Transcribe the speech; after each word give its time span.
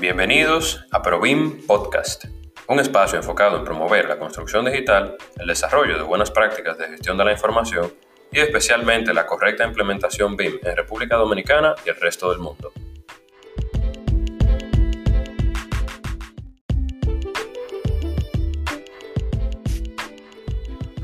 Bienvenidos 0.00 0.86
a 0.92 1.02
ProBIM 1.02 1.66
Podcast, 1.66 2.26
un 2.68 2.78
espacio 2.78 3.18
enfocado 3.18 3.58
en 3.58 3.64
promover 3.64 4.08
la 4.08 4.16
construcción 4.16 4.64
digital, 4.64 5.16
el 5.36 5.48
desarrollo 5.48 5.96
de 5.96 6.04
buenas 6.04 6.30
prácticas 6.30 6.78
de 6.78 6.86
gestión 6.86 7.18
de 7.18 7.24
la 7.24 7.32
información 7.32 7.92
y 8.30 8.38
especialmente 8.38 9.12
la 9.12 9.26
correcta 9.26 9.66
implementación 9.66 10.36
BIM 10.36 10.60
en 10.62 10.76
República 10.76 11.16
Dominicana 11.16 11.74
y 11.84 11.88
el 11.88 11.96
resto 11.96 12.30
del 12.30 12.38
mundo. 12.38 12.70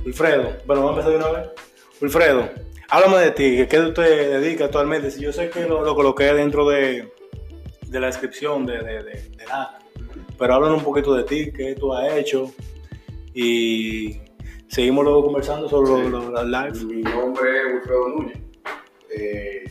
Wilfredo, 0.04 0.56
bueno, 0.66 0.84
vamos 0.84 0.90
a 0.90 1.00
empezar 1.00 1.10
de 1.10 1.16
una 1.16 1.40
vez. 1.40 1.50
Wilfredo, 2.00 2.48
háblame 2.90 3.18
de 3.18 3.30
ti, 3.32 3.66
¿qué 3.68 3.92
te 3.92 4.02
dedicas 4.02 4.66
actualmente? 4.66 5.10
Si 5.10 5.20
yo 5.20 5.32
sé 5.32 5.50
que 5.50 5.66
lo, 5.66 5.82
lo 5.82 5.96
coloqué 5.96 6.32
dentro 6.32 6.68
de, 6.68 7.12
de 7.94 8.00
la 8.00 8.08
descripción 8.08 8.66
de, 8.66 8.78
de, 8.78 9.04
de, 9.04 9.12
de 9.36 9.46
la, 9.46 9.78
pero 10.36 10.54
háblanos 10.54 10.78
un 10.78 10.84
poquito 10.84 11.14
de 11.14 11.22
ti, 11.22 11.52
qué 11.52 11.76
tú 11.76 11.94
has 11.94 12.12
hecho 12.14 12.52
y 13.32 14.20
seguimos 14.66 15.04
luego 15.04 15.26
conversando 15.26 15.68
sobre 15.68 16.10
los 16.10 16.26
lo, 16.26 16.44
live. 16.44 16.84
Mi 16.86 17.02
nombre 17.02 17.48
es 17.56 17.74
Wilfredo 17.74 18.08
Núñez. 18.08 18.38
Eh, 19.10 19.64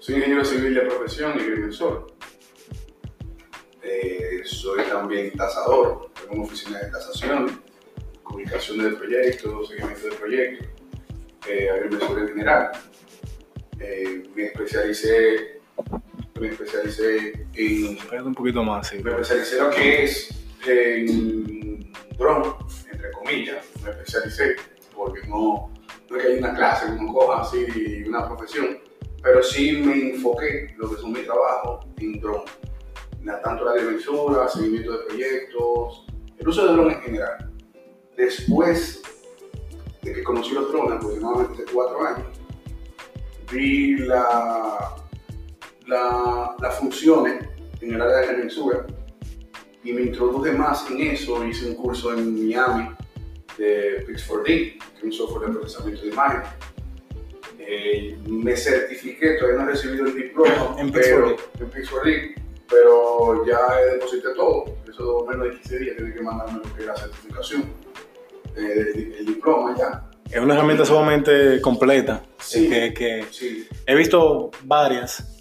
soy 0.00 0.16
ingeniero 0.16 0.44
civil 0.44 0.74
de 0.74 0.80
profesión 0.80 1.34
y 1.38 1.42
agrimensor. 1.42 2.08
Eh, 3.84 4.40
soy 4.42 4.82
también 4.90 5.30
tasador, 5.36 6.10
tengo 6.12 6.34
una 6.34 6.42
oficina 6.42 6.80
de 6.80 6.90
tasación, 6.90 7.62
comunicación 8.24 8.78
de 8.78 8.96
proyectos, 8.96 9.68
seguimiento 9.68 10.08
de 10.08 10.14
proyectos, 10.16 10.66
eh, 11.48 11.70
agrimensor 11.70 12.18
en 12.18 12.28
general. 12.28 12.72
Eh, 13.78 14.24
me 14.34 14.46
especialicé 14.46 15.60
me 16.44 16.52
especialicé 16.52 17.46
en 17.54 17.96
Espérate 17.96 18.28
un 18.28 18.34
poquito 18.34 18.62
más, 18.62 18.88
sí. 18.88 18.98
me 19.02 19.10
especialicé 19.10 19.58
en 19.58 19.64
lo 19.64 19.70
que 19.70 20.04
es 20.04 20.30
en 20.66 21.92
drone, 22.18 22.46
entre 22.90 23.10
comillas, 23.12 23.64
me 23.82 23.90
especialicé, 23.90 24.56
porque 24.94 25.26
no, 25.28 25.70
no 26.10 26.16
es 26.16 26.22
que 26.22 26.32
hay 26.32 26.38
una 26.38 26.54
clase 26.54 26.86
que 26.86 26.92
uno 26.92 27.12
coja 27.12 27.40
así, 27.42 27.64
una 28.06 28.26
profesión, 28.28 28.78
pero 29.22 29.42
sí 29.42 29.72
me 29.84 30.10
enfoqué 30.10 30.74
lo 30.76 30.90
que 30.90 31.00
son 31.00 31.12
mi 31.12 31.20
trabajo 31.20 31.80
en 31.98 32.20
drone, 32.20 32.44
La- 33.22 33.40
tanto 33.42 33.64
la 33.64 33.72
agrimensura, 33.72 34.48
seguimiento 34.48 34.92
de 34.92 35.04
proyectos, 35.06 36.06
el 36.38 36.48
uso 36.48 36.66
de 36.66 36.72
drone 36.72 36.94
en 36.94 37.00
general. 37.02 37.50
Después 38.16 39.02
de 40.02 40.12
que 40.12 40.22
conocí 40.22 40.52
los 40.52 40.70
drones, 40.70 40.96
aproximadamente 40.98 41.64
cuatro 41.72 42.06
años, 42.06 42.26
vi 43.50 43.96
la, 43.96 44.94
la, 45.86 46.54
las 46.60 46.78
funciones 46.78 47.44
en 47.80 47.94
el 47.94 48.00
área 48.00 48.16
de 48.18 48.24
agrimensura 48.26 48.86
y 49.82 49.92
me 49.92 50.02
introduje 50.02 50.52
más 50.52 50.88
en 50.90 51.00
eso. 51.02 51.44
Hice 51.44 51.66
un 51.68 51.74
curso 51.76 52.12
en 52.14 52.34
Miami 52.48 52.88
de 53.58 54.06
Pix4D, 54.06 54.44
que 54.44 54.78
es 54.98 55.02
un 55.02 55.12
software 55.12 55.48
de 55.50 55.58
procesamiento 55.58 56.02
de 56.02 56.08
imagen. 56.08 56.42
Eh, 57.58 58.18
me 58.26 58.56
certifiqué, 58.56 59.34
todavía 59.38 59.62
no 59.62 59.68
he 59.68 59.72
recibido 59.72 60.06
el 60.06 60.14
diploma 60.14 60.76
En 60.78 60.90
pero, 60.90 61.36
Pix4D. 61.36 61.60
en 61.60 61.70
Pix4D, 61.70 62.34
pero 62.68 63.46
ya 63.46 63.58
deposité 63.92 64.28
todo. 64.34 64.64
Eso 64.88 65.26
menos 65.28 65.44
de 65.48 65.50
15 65.60 65.78
días 65.78 65.96
tiene 65.96 66.14
que 66.14 66.20
mandarme 66.22 66.60
lo 66.64 66.74
que 66.74 66.80
es 66.80 66.86
la 66.86 66.96
certificación, 66.96 67.64
eh, 68.56 68.60
del- 68.60 69.14
el 69.18 69.26
diploma 69.26 69.74
ya. 69.76 70.10
Es 70.30 70.40
una 70.40 70.54
herramienta 70.54 70.84
sumamente 70.84 71.60
completa. 71.60 72.22
Sí. 72.38 72.68
Que, 72.68 72.92
que 72.94 73.24
Sí, 73.30 73.68
he 73.86 73.94
visto 73.94 74.50
varias 74.64 75.33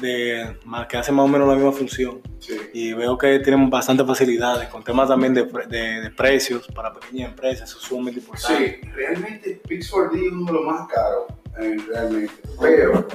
de, 0.00 0.56
que 0.88 0.96
hacen 0.96 1.14
más 1.14 1.24
o 1.24 1.28
menos 1.28 1.48
la 1.48 1.54
misma 1.54 1.72
función. 1.72 2.20
sí. 2.40 2.58
Y 2.72 2.92
veo 2.92 3.16
que 3.16 3.38
tienen 3.40 3.70
bastantes 3.70 4.06
facilidades 4.06 4.68
con 4.68 4.82
temas 4.82 5.08
también 5.08 5.32
de, 5.34 5.44
de- 5.68 6.00
de 6.02 6.10
precios 6.10 6.66
para 6.74 6.92
pequeñas 6.92 7.30
empresas. 7.30 7.68
Eso 7.70 7.78
es 7.78 7.84
sumamente 7.84 8.20
importante. 8.20 8.80
Sí, 8.82 8.88
realmente 8.90 9.62
Pix4D 9.62 10.26
es 10.26 10.32
uno 10.32 10.46
de 10.46 10.52
los 10.52 10.64
más 10.64 10.88
caros, 10.88 11.24
eh, 11.60 11.76
realmente. 11.88 12.32
Pero 12.60 13.06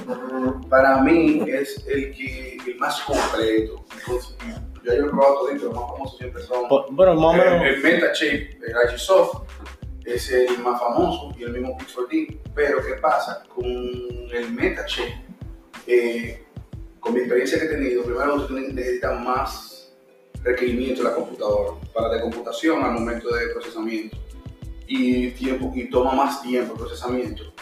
para 0.68 1.02
mí 1.02 1.44
es 1.48 1.84
el 1.86 2.12
que 2.14 2.56
el 2.66 2.76
más 2.78 3.00
completo. 3.02 3.84
Entonces, 3.98 4.36
yo 4.82 4.92
he 4.92 4.96
probado 5.10 5.34
todo 5.40 5.52
los 5.52 5.74
más 5.74 5.90
famosos 5.90 6.18
siempre 6.18 6.42
son 6.42 6.66
Po- 6.68 6.86
Bueno, 6.90 7.14
más 7.14 7.34
o 7.34 7.44
menos. 7.44 7.66
el 7.66 7.82
MetaChape, 7.82 8.58
el 8.66 8.90
IGSoft, 8.92 9.42
es 10.06 10.30
el 10.32 10.58
más 10.60 10.80
famoso 10.80 11.34
y 11.38 11.42
el 11.42 11.52
mismo 11.52 11.76
Pix4D. 11.78 12.38
Pero 12.54 12.78
¿qué 12.84 12.94
pasa? 12.94 13.42
Con 13.54 13.64
el 13.66 14.50
MetaChape, 14.52 15.14
eh, 15.86 16.44
con 17.00 17.14
mi 17.14 17.20
experiencia 17.20 17.58
que 17.58 17.64
he 17.64 17.68
tenido, 17.68 18.02
primero 18.04 18.46
tú 18.46 18.54
necesitas 18.54 19.20
más 19.20 19.92
requerimientos 20.42 21.04
de 21.04 21.10
la 21.10 21.16
computadora 21.16 21.72
para 21.92 22.08
la 22.16 22.22
computación 22.22 22.82
al 22.82 22.92
momento 22.92 23.34
de 23.34 23.48
procesamiento 23.48 24.16
y 24.86 25.30
tiempo 25.30 25.72
y 25.74 25.88
toma 25.90 26.14
más 26.14 26.42
tiempo 26.42 26.74
el 26.74 26.78
procesamiento 26.78 27.52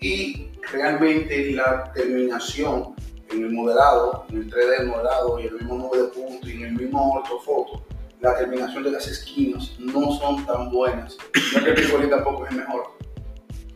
y 0.00 0.48
realmente 0.72 1.52
la 1.52 1.92
terminación 1.92 2.94
en 3.30 3.44
el 3.44 3.52
modelado, 3.52 4.24
en 4.30 4.38
el 4.38 4.50
3D 4.50 4.86
modelado 4.86 5.38
y 5.38 5.46
el 5.46 5.54
mismo 5.54 5.76
nube 5.76 5.98
de 5.98 6.08
punto 6.08 6.48
y 6.48 6.52
en 6.52 6.64
el 6.64 6.72
mismo 6.72 7.12
ortofoto, 7.12 7.84
la 8.20 8.36
terminación 8.36 8.82
de 8.82 8.90
las 8.90 9.06
esquinas 9.06 9.72
no 9.78 10.12
son 10.12 10.44
tan 10.46 10.70
buenas. 10.70 11.16
No 11.54 11.64
que 11.64 11.70
el 11.70 11.76
Pix4D 11.76 12.10
tampoco 12.10 12.46
es 12.46 12.52
mejor 12.52 12.82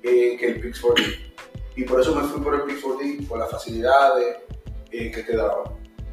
eh, 0.03 0.37
que 0.39 0.47
el 0.47 0.63
Pix4D. 0.63 1.19
Y 1.77 1.85
por 1.85 2.01
eso 2.01 2.15
me 2.15 2.23
fui 2.29 2.41
por 2.43 2.55
el 2.55 2.63
Pix4D, 2.63 3.27
por 3.27 3.39
las 3.39 3.51
facilidades 3.51 4.37
que 4.95 5.25
te 5.27 5.37
daba. 5.37 5.65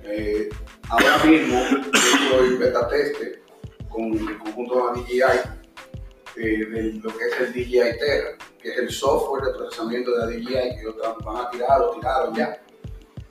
Eh, 0.03 0.49
ahora 0.89 1.23
mismo 1.23 1.59
yo 1.69 2.29
soy 2.29 2.57
beta 2.57 2.87
tester 2.87 3.43
con 3.89 4.11
el 4.13 4.37
conjunto 4.39 4.93
de 4.93 5.01
DJI 5.01 5.21
eh, 6.37 6.65
de 6.65 6.93
lo 6.93 7.15
que 7.15 7.25
es 7.25 7.39
el 7.41 7.53
DJI 7.53 7.99
Terra, 7.99 8.37
que 8.59 8.71
es 8.71 8.77
el 8.79 8.89
software 8.89 9.43
de 9.43 9.53
procesamiento 9.53 10.11
de 10.11 10.17
la 10.17 10.27
DJI 10.27 10.45
que 10.45 10.81
ellos 10.81 10.95
van 11.23 11.45
a 11.45 11.49
tirar 11.51 11.81
o 11.81 11.91
tiraron 11.91 12.33
ya. 12.33 12.59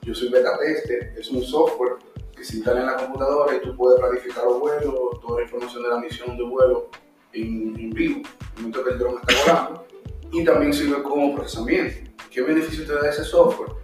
Yo 0.03 0.15
soy 0.15 0.28
beta 0.28 0.56
tester, 0.59 1.15
es 1.19 1.28
un 1.31 1.43
software 1.43 1.94
que 2.37 2.44
se 2.44 2.56
instala 2.56 2.81
en 2.81 2.87
la 2.87 2.97
computadora 2.97 3.56
y 3.56 3.60
tú 3.60 3.77
puedes 3.77 4.00
planificar 4.00 4.44
los 4.44 4.60
vuelos, 4.60 5.21
toda 5.21 5.41
la 5.41 5.43
información 5.43 5.83
de 5.83 5.89
la 5.89 5.99
misión 5.99 6.37
de 6.37 6.44
vuelo 6.44 6.91
en, 7.33 7.78
en 7.78 7.91
vivo, 7.91 8.21
en 8.21 8.56
el 8.56 8.62
momento 8.62 8.84
que 8.84 8.91
el 8.91 8.99
dron 8.99 9.21
está 9.27 9.53
volando, 9.53 9.87
y 10.31 10.44
también 10.44 10.72
sirve 10.72 11.03
como 11.03 11.34
procesamiento. 11.34 12.10
¿Qué 12.31 12.41
beneficio 12.43 12.87
te 12.87 12.94
da 12.94 13.10
ese 13.10 13.25
software? 13.25 13.80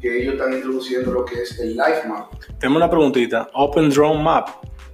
Que 0.00 0.22
ellos 0.22 0.34
están 0.34 0.52
introduciendo 0.54 1.12
lo 1.12 1.24
que 1.24 1.42
es 1.42 1.58
el 1.60 1.76
Life 1.76 2.08
Map. 2.08 2.32
Tenemos 2.58 2.76
una 2.78 2.90
preguntita. 2.90 3.50
Open 3.52 3.90
Drone 3.90 4.22
Map. 4.22 4.48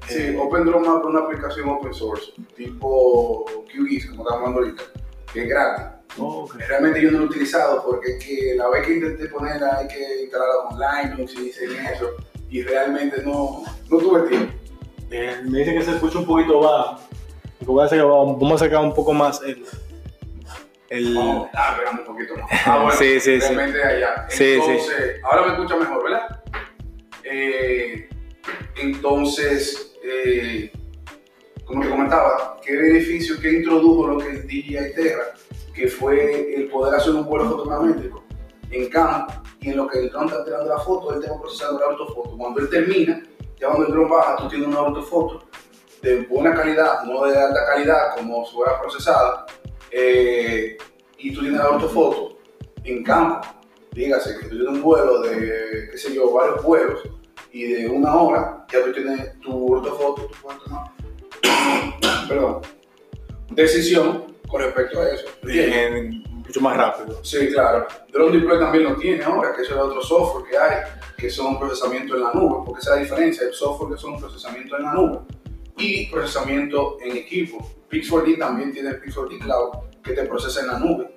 Sí, 0.08 0.36
OpenDrone 0.38 0.86
es 0.86 1.04
una 1.04 1.20
aplicación 1.20 1.68
open 1.68 1.92
source, 1.92 2.32
tipo 2.54 3.44
QGIS, 3.72 4.06
como 4.06 4.22
estamos 4.22 4.32
hablando 4.32 4.60
ahorita, 4.60 4.82
que 5.32 5.42
es 5.42 5.48
gratis. 5.48 5.86
Oh, 6.18 6.44
ok. 6.44 6.54
Realmente 6.68 7.02
yo 7.02 7.10
no 7.10 7.18
lo 7.18 7.24
he 7.24 7.26
utilizado 7.26 7.84
porque 7.84 8.12
es 8.12 8.24
que 8.24 8.54
la 8.56 8.68
vez 8.68 8.86
que 8.86 8.94
intenté 8.94 9.26
ponerla 9.26 9.78
hay 9.78 9.88
que 9.88 10.22
instalarla 10.22 10.54
con 10.68 11.16
Linux 11.18 11.34
y 11.34 11.40
dicen 11.46 11.70
eso, 11.92 12.10
y 12.48 12.62
realmente 12.62 13.20
no, 13.22 13.64
no 13.90 13.98
tuve 13.98 14.28
tiempo. 14.28 14.52
Eh, 15.10 15.36
me 15.44 15.58
dice 15.58 15.74
que 15.74 15.82
se 15.82 15.90
escucha 15.92 16.18
un 16.18 16.26
poquito 16.26 16.60
bajo. 16.60 17.00
Voy 17.60 17.84
a 17.84 18.04
vamos 18.04 18.62
a 18.62 18.64
sacar 18.64 18.84
un 18.84 18.94
poco 18.94 19.12
más 19.12 19.42
el. 19.42 19.64
El 20.90 21.14
Vamos 21.14 21.48
a 21.54 21.76
pegar 21.76 21.94
un 21.98 22.04
poquito 22.04 22.34
más. 22.36 22.50
Ah, 22.66 22.76
bueno, 22.78 22.92
Sí, 22.92 23.20
sí, 23.20 23.40
sí. 23.40 23.54
allá. 23.54 24.26
Sí, 24.28 24.36
sí. 24.38 24.52
Entonces, 24.54 25.20
ahora 25.24 25.46
me 25.46 25.52
escucha 25.54 25.76
mejor, 25.76 26.04
¿verdad? 26.04 26.42
Eh, 27.24 28.08
entonces, 28.76 29.94
eh, 30.04 30.70
como 31.64 31.82
te 31.82 31.88
comentaba, 31.88 32.58
¿qué 32.64 32.76
beneficio 32.76 33.40
que 33.40 33.52
introdujo 33.52 34.06
lo 34.06 34.18
que 34.18 34.28
es 34.32 34.46
DJI 34.46 34.94
Terra? 34.94 35.24
Que 35.74 35.88
fue 35.88 36.54
el 36.54 36.68
poder 36.68 36.94
hacer 36.94 37.12
un 37.14 37.24
vuelo 37.26 37.48
fotogramétrico 37.50 38.22
en 38.70 38.88
campo 38.88 39.34
y 39.60 39.70
en 39.70 39.76
lo 39.76 39.86
que 39.88 39.98
el 39.98 40.10
dron 40.10 40.26
está 40.26 40.44
tirando 40.44 40.66
la 40.68 40.78
foto, 40.78 41.14
él 41.14 41.20
te 41.20 41.30
va 41.30 41.40
procesando 41.40 41.80
la 41.80 41.86
ortofoto. 41.88 42.36
Cuando 42.36 42.60
él 42.60 42.70
termina, 42.70 43.22
ya 43.58 43.68
cuando 43.68 43.86
el 43.86 43.92
dron 43.92 44.08
baja, 44.08 44.36
tú 44.36 44.48
tienes 44.48 44.68
una 44.68 44.82
ortofoto 44.82 45.46
de 46.02 46.22
buena 46.22 46.54
calidad, 46.54 47.02
no 47.04 47.24
de 47.24 47.36
alta 47.36 47.60
calidad 47.66 48.14
como 48.16 48.44
si 48.46 48.54
fuera 48.54 48.80
procesada, 48.80 49.46
eh, 49.98 50.76
y 51.18 51.32
tú 51.32 51.40
tienes 51.40 51.58
la 51.58 51.70
ortofoto 51.70 52.36
en 52.84 53.02
campo. 53.02 53.46
Dígase 53.92 54.36
que 54.38 54.44
tú 54.48 54.50
tienes 54.50 54.68
un 54.68 54.82
vuelo 54.82 55.22
de, 55.22 55.88
qué 55.90 55.96
sé 55.96 56.14
yo, 56.14 56.30
varios 56.30 56.62
vuelos 56.62 57.00
y 57.50 57.64
de 57.64 57.88
una 57.88 58.14
hora 58.14 58.66
ya 58.70 58.84
tú 58.84 58.92
tienes 58.92 59.40
tu 59.40 59.72
ortofoto, 59.72 60.26
tú 60.26 60.34
puedes 60.42 60.62
tomar, 60.64 60.90
perdón, 62.28 62.60
decisión 63.52 64.34
con 64.48 64.60
respecto 64.60 65.00
a 65.00 65.08
eso. 65.08 65.24
¿entiendes? 65.42 65.76
en- 65.76 66.22
mucho 66.46 66.60
más 66.60 66.76
rápido. 66.76 67.24
Sí, 67.24 67.48
claro. 67.52 67.86
Drone 68.12 68.36
Display 68.36 68.58
también 68.60 68.84
lo 68.84 68.94
tiene 68.96 69.24
ahora, 69.24 69.52
que 69.56 69.62
eso 69.62 69.74
es 69.74 69.80
otro 69.80 70.00
software 70.00 70.44
que 70.48 70.56
hay, 70.56 70.76
que 71.16 71.28
son 71.28 71.58
procesamiento 71.58 72.14
en 72.14 72.22
la 72.22 72.32
nube, 72.34 72.62
porque 72.64 72.80
esa 72.82 72.90
es 72.92 72.96
la 72.96 73.02
diferencia, 73.02 73.46
el 73.48 73.52
software 73.54 73.94
que 73.94 74.00
son 74.00 74.16
procesamiento 74.20 74.76
en 74.76 74.82
la 74.84 74.92
nube 74.92 75.18
y 75.76 76.06
procesamiento 76.06 76.98
en 77.00 77.16
equipo. 77.16 77.58
Pix4D 77.90 78.38
también 78.38 78.72
tiene 78.72 78.90
el 78.90 79.02
Pix4D 79.02 79.38
Cloud, 79.40 79.70
que 80.02 80.12
te 80.12 80.24
procesa 80.24 80.60
en 80.60 80.66
la 80.68 80.78
nube. 80.78 81.16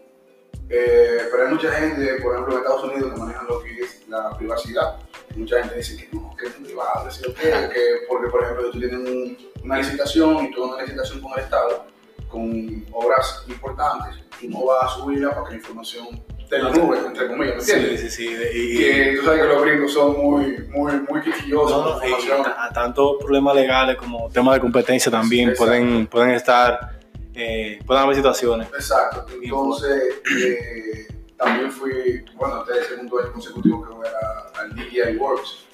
Eh, 0.70 1.28
pero 1.32 1.48
hay 1.48 1.54
mucha 1.54 1.72
gente, 1.72 2.16
por 2.22 2.34
ejemplo, 2.34 2.54
en 2.54 2.62
Estados 2.62 2.84
Unidos, 2.84 3.14
que 3.14 3.20
manejan 3.20 3.48
lo 3.48 3.62
que 3.62 3.80
es 3.80 4.08
la 4.08 4.38
privacidad. 4.38 4.98
Mucha 5.36 5.62
gente 5.62 5.78
dice 5.78 5.98
que 5.98 6.16
no, 6.16 6.36
que 6.38 6.48
es 6.48 6.54
privado. 6.54 7.10
¿sí? 7.10 7.24
que, 7.24 8.06
porque 8.08 8.30
por 8.30 8.44
ejemplo 8.44 8.70
tú 8.72 8.80
tienes 8.80 9.38
una 9.64 9.78
licitación 9.78 10.46
y 10.46 10.52
tú 10.52 10.64
una 10.64 10.82
licitación 10.84 11.22
con 11.22 11.34
el 11.34 11.40
Estado, 11.40 11.86
con 12.28 12.86
obras 12.92 13.44
importantes, 13.48 14.24
tú 14.40 14.50
no 14.50 14.66
vas 14.66 14.84
a 14.84 14.96
subirla 14.96 15.32
para 15.32 15.46
que 15.46 15.52
la 15.52 15.58
información 15.58 16.24
de 16.50 16.60
la 16.60 16.72
nube, 16.72 16.98
entre 17.06 17.28
comillas, 17.28 17.56
¿me 17.56 17.74
entiendes? 17.74 18.02
Sí, 18.02 18.10
sí, 18.10 18.28
sí. 18.28 18.48
Y, 18.54 18.78
que 18.78 19.18
tú 19.18 19.26
sabes 19.26 19.42
que 19.42 19.48
los 19.48 19.64
gringos 19.64 19.94
son 19.94 20.18
muy, 20.18 20.58
muy, 20.70 20.94
muy 21.08 21.22
quisquillosos 21.22 22.02
no, 22.02 22.46
a 22.46 22.70
tantos 22.74 23.18
problemas 23.20 23.56
legales 23.56 23.96
como 23.98 24.30
temas 24.30 24.56
de 24.56 24.62
competencia 24.62 25.12
también 25.12 25.54
pueden, 25.56 26.08
pueden 26.08 26.32
estar, 26.32 27.00
eh, 27.36 27.80
pueden 27.86 28.04
haber 28.04 28.16
situaciones. 28.16 28.68
Exacto. 28.70 29.28
Entonces, 29.42 30.22
eh, 30.44 31.08
también 31.38 31.72
fui, 31.72 32.26
bueno, 32.36 32.64
este 32.64 32.74
es 32.74 32.80
el 32.80 32.96
segundo 32.96 33.20
año 33.20 33.32
consecutivo 33.32 33.88
que 33.88 33.94
voy 33.94 34.08
a, 34.08 34.60
al 34.60 34.76
DJI 34.76 35.18
Works, 35.18 35.66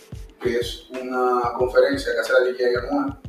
que 0.41 0.57
es 0.57 0.87
una 0.89 1.53
conferencia 1.57 2.11
que 2.13 2.19
hace 2.19 2.33
la 2.33 2.39
DJI 2.51 2.75
anual, 2.85 3.19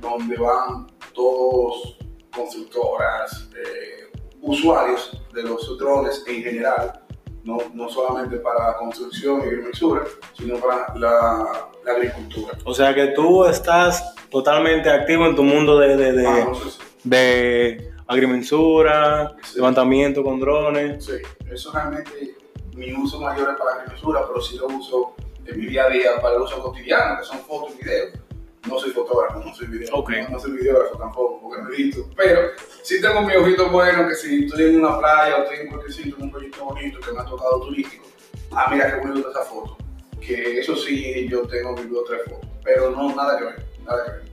donde 0.00 0.36
van 0.38 0.86
todos 1.12 1.98
constructoras, 2.34 3.48
eh, 3.56 4.07
usuarios 4.42 5.20
de 5.32 5.42
los 5.42 5.78
drones 5.78 6.24
en 6.26 6.42
general, 6.42 7.00
no, 7.44 7.58
no, 7.74 7.88
solamente 7.88 8.36
para 8.38 8.76
construcción 8.76 9.40
y 9.40 9.44
agrimensura, 9.44 10.04
sino 10.36 10.56
para 10.56 10.94
la, 10.96 11.68
la, 11.84 11.92
agricultura. 11.92 12.52
O 12.64 12.74
sea 12.74 12.94
que 12.94 13.08
tú 13.08 13.44
estás 13.44 14.14
totalmente 14.30 14.90
activo 14.90 15.26
en 15.26 15.34
tu 15.34 15.42
mundo 15.42 15.78
de, 15.78 15.96
de, 15.96 16.12
de, 16.12 16.26
ah, 16.26 16.44
no 16.46 16.54
sé 16.54 16.70
si. 16.70 16.78
de 17.04 17.92
agrimensura, 18.06 19.36
sí. 19.42 19.56
levantamiento 19.56 20.22
con 20.22 20.40
drones. 20.40 21.04
Sí, 21.04 21.12
eso 21.50 21.72
realmente 21.72 22.36
mi 22.74 22.92
uso 22.92 23.20
mayor 23.20 23.50
es 23.50 23.56
para 23.56 23.76
agrimensura, 23.76 24.26
pero 24.26 24.40
sí 24.40 24.56
lo 24.58 24.66
uso 24.66 25.14
en 25.46 25.58
mi 25.58 25.66
día 25.66 25.84
a 25.84 25.88
día 25.88 26.10
para 26.20 26.36
el 26.36 26.42
uso 26.42 26.60
cotidiano, 26.60 27.18
que 27.18 27.24
son 27.24 27.38
fotos 27.40 27.74
y 27.74 27.84
videos 27.84 28.18
no 28.66 28.78
soy 28.78 28.90
fotógrafo, 28.90 29.40
no 29.44 29.54
soy 29.54 29.66
videógrafo, 29.68 29.98
okay. 29.98 30.22
no, 30.22 30.30
no, 30.30 30.40
soy 30.40 30.52
videógrafo 30.52 30.98
tampoco, 30.98 31.40
porque 31.42 31.62
no 31.62 31.72
edito, 31.72 32.08
pero 32.16 32.40
sí 32.82 33.00
tengo 33.00 33.22
mi 33.22 33.34
ojito 33.34 33.70
bueno 33.70 34.08
que 34.08 34.14
si 34.14 34.44
estoy 34.44 34.64
en 34.64 34.80
una 34.80 34.98
playa 34.98 35.36
o 35.36 35.42
estoy 35.44 35.58
en 35.60 35.68
cualquier 35.68 35.92
sitio, 35.92 36.16
en 36.16 36.22
un 36.24 36.30
proyecto 36.30 36.64
bonito 36.64 37.00
que 37.00 37.12
me 37.12 37.20
ha 37.20 37.24
tocado 37.24 37.60
turístico, 37.60 38.04
ah, 38.52 38.68
mira 38.70 38.94
qué 38.94 39.06
bonito 39.06 39.30
esa 39.30 39.44
foto, 39.44 39.76
que 40.20 40.58
eso 40.58 40.76
sí, 40.76 41.28
yo 41.28 41.42
tengo 41.46 41.74
mis 41.74 41.88
dos 41.88 42.00
o 42.00 42.04
tres 42.04 42.20
fotos, 42.24 42.50
pero 42.64 42.90
no, 42.90 43.14
nada 43.14 43.38
que 43.38 43.44
ver, 43.44 43.66
nada 43.84 44.04
que 44.04 44.10
ver. 44.10 44.28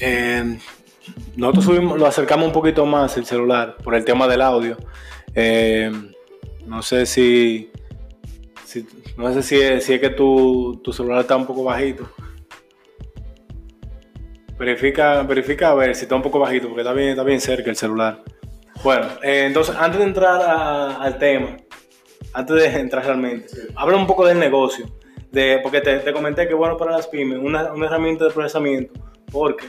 Eh, 0.00 0.58
nosotros 1.36 1.64
subimos, 1.64 1.98
lo 1.98 2.06
acercamos 2.06 2.46
un 2.46 2.52
poquito 2.52 2.86
más 2.86 3.16
el 3.16 3.26
celular 3.26 3.76
por 3.82 3.94
el 3.94 4.04
tema 4.04 4.26
del 4.28 4.40
audio. 4.40 4.76
Eh, 5.34 5.90
no 6.66 6.82
sé 6.82 7.06
si, 7.06 7.70
si, 8.64 8.86
no 9.16 9.32
sé 9.32 9.42
si 9.42 9.60
es, 9.60 9.84
si 9.84 9.94
es 9.94 10.00
que 10.00 10.10
tu, 10.10 10.80
tu 10.82 10.92
celular 10.92 11.20
está 11.20 11.36
un 11.36 11.46
poco 11.46 11.64
bajito. 11.64 12.08
Verifica, 14.64 15.22
verifica 15.24 15.70
a 15.70 15.74
ver 15.74 15.94
si 15.94 16.04
está 16.04 16.14
un 16.14 16.22
poco 16.22 16.38
bajito, 16.38 16.68
porque 16.68 16.80
está 16.80 16.94
bien, 16.94 17.10
está 17.10 17.22
bien 17.22 17.38
cerca 17.38 17.68
el 17.68 17.76
celular. 17.76 18.22
Bueno, 18.82 19.08
eh, 19.22 19.44
entonces, 19.46 19.76
antes 19.78 19.98
de 19.98 20.06
entrar 20.06 20.40
a, 20.40 21.02
al 21.02 21.18
tema, 21.18 21.58
antes 22.32 22.56
de 22.56 22.80
entrar 22.80 23.04
realmente, 23.04 23.46
sí. 23.46 23.60
habla 23.76 23.98
un 23.98 24.06
poco 24.06 24.24
del 24.24 24.38
negocio. 24.38 24.86
De, 25.30 25.60
porque 25.62 25.82
te, 25.82 25.98
te, 25.98 26.12
comenté 26.14 26.46
que 26.46 26.54
es 26.54 26.58
bueno 26.58 26.78
para 26.78 26.92
las 26.92 27.08
pymes, 27.08 27.40
una, 27.42 27.74
una 27.74 27.86
herramienta 27.86 28.24
de 28.24 28.30
procesamiento, 28.30 28.94
porque 29.30 29.66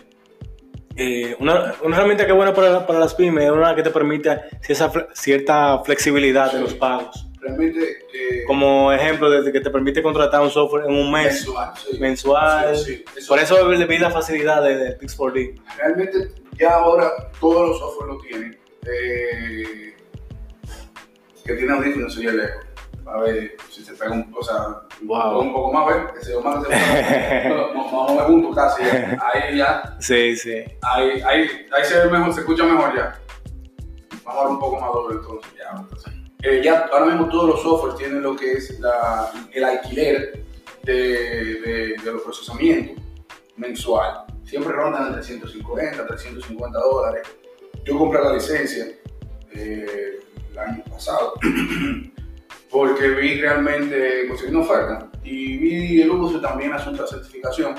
eh, 0.96 1.36
una, 1.40 1.74
una, 1.84 1.98
herramienta 1.98 2.24
que 2.26 2.32
es 2.32 2.38
buena 2.38 2.54
para, 2.54 2.88
para, 2.88 3.00
las 3.00 3.16
pymes 3.16 3.46
es 3.46 3.52
una 3.52 3.76
que 3.76 3.84
te 3.84 3.90
permite 3.90 4.44
cierta, 4.62 5.08
cierta 5.14 5.80
flexibilidad 5.84 6.52
sí. 6.52 6.56
de 6.56 6.64
los 6.64 6.74
pagos. 6.76 7.28
Realmente, 7.46 8.08
eh, 8.12 8.44
como 8.48 8.92
ejemplo, 8.92 9.30
desde 9.30 9.52
que 9.52 9.62
te 9.62 9.70
permite 9.70 10.02
contratar 10.02 10.42
un 10.42 10.50
software 10.50 10.86
en 10.86 10.96
un 10.96 11.12
mes 11.12 11.26
mensual. 11.26 11.74
Sí. 11.78 12.00
mensual. 12.00 12.76
Sí, 12.76 13.06
eso 13.16 13.28
Por 13.28 13.38
eso 13.38 13.70
le 13.70 13.86
vi 13.86 14.00
la 14.00 14.10
facilidad 14.10 14.64
de, 14.64 14.76
de 14.78 14.98
Pix4D. 14.98 15.62
Realmente, 15.78 16.32
ya 16.54 16.74
ahora 16.74 17.12
todos 17.40 17.70
los 17.70 17.78
software 17.78 18.08
lo 18.08 18.18
tienen. 18.18 18.58
Eh, 18.88 19.94
que 21.46 21.54
tiene 21.54 21.74
audífonos 21.74 22.18
y 22.18 22.26
el 22.26 22.40
eco. 22.40 22.60
A 23.06 23.20
ver 23.20 23.56
si 23.70 23.84
se 23.84 23.94
pega 23.94 24.12
un, 24.14 24.34
o 24.36 24.44
sea, 24.44 24.82
wow. 25.04 25.42
un 25.42 25.54
poco 25.54 25.72
más, 25.72 25.86
¿ves? 25.86 26.14
Que 26.14 26.26
se 26.26 26.40
más 26.40 26.66
se 26.66 27.50
Vamos 27.50 28.12
a 28.12 28.16
ver 28.16 28.24
juntos 28.24 28.56
casi. 28.56 28.82
Ahí 28.82 29.58
ya. 29.58 29.96
Sí, 30.00 30.36
sí. 30.36 30.64
Ahí, 30.82 31.22
ahí, 31.22 31.48
ahí 31.72 31.86
se 31.86 32.00
ve 32.00 32.10
mejor, 32.10 32.34
se 32.34 32.40
escucha 32.40 32.64
mejor 32.64 32.96
ya. 32.96 33.20
Vamos 34.24 34.42
a 34.42 34.44
ver 34.46 34.54
un 34.54 34.60
poco 34.60 34.80
más 34.80 34.92
doble 34.92 35.18
entonces. 35.18 35.54
Ya, 35.56 35.80
entonces. 35.80 36.15
Eh, 36.44 36.62
ya 36.64 36.90
ahora 36.92 37.08
mismo 37.08 37.30
todos 37.30 37.50
los 37.50 37.62
softwares 37.62 37.98
tienen 37.98 38.22
lo 38.22 38.36
que 38.36 38.54
es 38.54 38.80
el 39.54 39.64
alquiler 39.64 40.44
de, 40.84 41.96
de, 42.04 42.12
los 42.12 42.22
procesamientos 42.22 43.04
mensual. 43.58 44.26
Siempre 44.44 44.74
rondan 44.74 45.08
entre 45.08 45.24
150, 45.24 46.06
350 46.06 46.80
dólares. 46.80 47.28
Yo 47.84 47.98
compré 47.98 48.22
la 48.22 48.34
licencia 48.34 48.86
eh, 49.52 50.20
el 50.52 50.58
año 50.58 50.84
pasado 50.90 51.34
porque 52.70 53.10
vi 53.10 53.40
realmente, 53.40 54.28
conseguí 54.28 54.52
una 54.52 54.66
oferta 54.66 55.10
y 55.24 55.58
vi 55.58 56.02
el 56.02 56.12
uso 56.12 56.40
también 56.42 56.74
asunto 56.74 57.04
de 57.04 57.10
certificación 57.10 57.76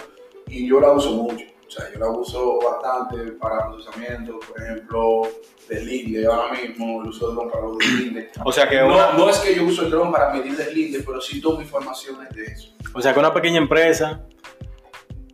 y 0.49 0.69
yo 0.69 0.81
la 0.81 0.93
uso 0.93 1.11
mucho. 1.13 1.45
O 1.67 1.71
sea, 1.71 1.93
yo 1.93 1.99
la 1.99 2.09
uso 2.09 2.59
bastante 2.61 3.33
para 3.33 3.69
procesamiento, 3.69 4.39
por 4.39 4.63
ejemplo, 4.63 5.23
deslinde 5.69 6.27
ahora 6.27 6.53
mismo, 6.53 7.03
el 7.03 7.09
uso 7.09 7.29
de 7.29 7.35
dron 7.35 7.51
para 7.51 7.63
los 7.65 7.79
deslindes. 7.79 8.31
O 8.45 8.53
sea 8.53 8.69
que 8.69 8.77
no, 8.77 8.95
una... 8.95 9.13
no, 9.13 9.29
es 9.29 9.39
que 9.39 9.55
yo 9.55 9.65
uso 9.65 9.83
el 9.83 9.91
dron 9.91 10.13
para 10.13 10.33
medir 10.33 10.57
deslinde, 10.57 11.03
pero 11.05 11.21
sí 11.21 11.41
tomo 11.41 11.61
informaciones 11.61 12.31
de 12.31 12.45
eso. 12.45 12.73
O 12.95 13.03
sea 13.03 13.13
que 13.13 13.19
una 13.19 13.35
pequeña 13.35 13.59
empresa 13.59 14.23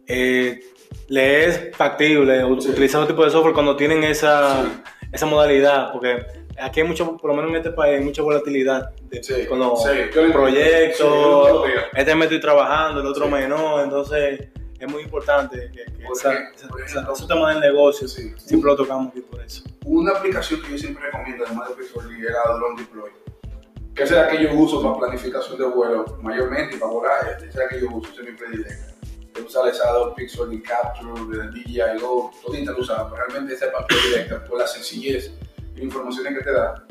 eh, 0.07 0.61
le 1.09 1.45
es 1.45 1.77
factible 1.77 2.41
sí. 2.41 2.71
utilizar 2.71 3.03
un 3.03 3.07
tipo 3.07 3.25
de 3.25 3.31
software 3.31 3.55
cuando 3.55 3.77
tienen 3.77 4.03
esa, 4.03 4.63
sí. 4.63 4.69
esa 5.13 5.27
modalidad, 5.27 5.93
porque 5.93 6.25
aquí 6.59 6.81
hay 6.81 6.87
mucho, 6.87 7.17
por 7.19 7.31
lo 7.31 7.37
menos 7.37 7.51
en 7.51 7.57
este 7.57 7.71
país, 7.71 7.99
hay 7.99 8.05
mucha 8.05 8.23
volatilidad 8.23 8.91
de, 9.03 9.23
sí, 9.23 9.47
con 9.47 9.59
los 9.59 9.83
proyectos. 10.33 11.65
Este 11.95 12.15
mes 12.15 12.25
estoy 12.25 12.41
trabajando, 12.41 13.01
el 13.01 13.07
otro 13.07 13.29
mes 13.29 13.49
no, 13.49 13.83
entonces 13.83 14.49
es 14.85 14.93
muy 14.93 15.03
importante 15.03 15.71
que, 15.73 15.85
que 15.93 16.05
esa, 16.13 16.33
ejemplo, 16.33 16.85
esa, 16.85 17.27
temas 17.27 17.55
del 17.55 17.61
negocio 17.61 18.09
sí, 18.09 18.33
siempre 18.37 18.71
lo 18.71 18.77
tocamos 18.77 19.09
aquí 19.09 19.21
por 19.21 19.41
eso. 19.41 19.63
Una 19.85 20.13
aplicación 20.13 20.61
que 20.63 20.73
yo 20.73 20.79
siempre 20.79 21.05
recomiendo, 21.05 21.45
además 21.47 21.69
de 21.69 21.75
Pixel, 21.77 22.25
era 22.25 22.41
Drone 22.55 22.81
Deploy. 22.81 23.11
Es 23.95 24.11
la 24.11 24.29
que 24.29 24.43
yo 24.43 24.55
uso 24.55 24.83
para 24.83 24.97
planificación 24.97 25.59
de 25.59 25.67
vuelo, 25.67 26.05
mayormente, 26.23 26.77
y 26.77 26.79
para 26.79 26.91
volar, 26.91 27.37
esa 27.37 27.47
es 27.47 27.55
la 27.55 27.69
que 27.69 27.81
yo 27.81 27.89
uso, 27.91 28.11
esa 28.13 28.23
es 28.23 28.31
mi 28.31 28.37
predilecta. 28.37 28.95
Yo 29.37 29.45
usaba 29.45 29.71
esa 29.71 29.89
Adobe 29.89 30.15
Pixel 30.17 30.63
Capture, 30.63 31.51
DJI 31.51 32.01
Go, 32.01 32.31
todita 32.45 32.73
lo 32.73 32.79
usaba, 32.79 33.11
pero 33.11 33.25
realmente 33.27 33.55
esa 33.55 33.67
es 33.67 33.73
para 33.73 33.87
predilecta, 33.87 34.45
por 34.45 34.59
la 34.59 34.67
sencillez 34.67 35.33
y 35.59 35.77
las 35.77 35.85
informaciones 35.85 36.39
que 36.39 36.45
te 36.45 36.53
da. 36.53 36.87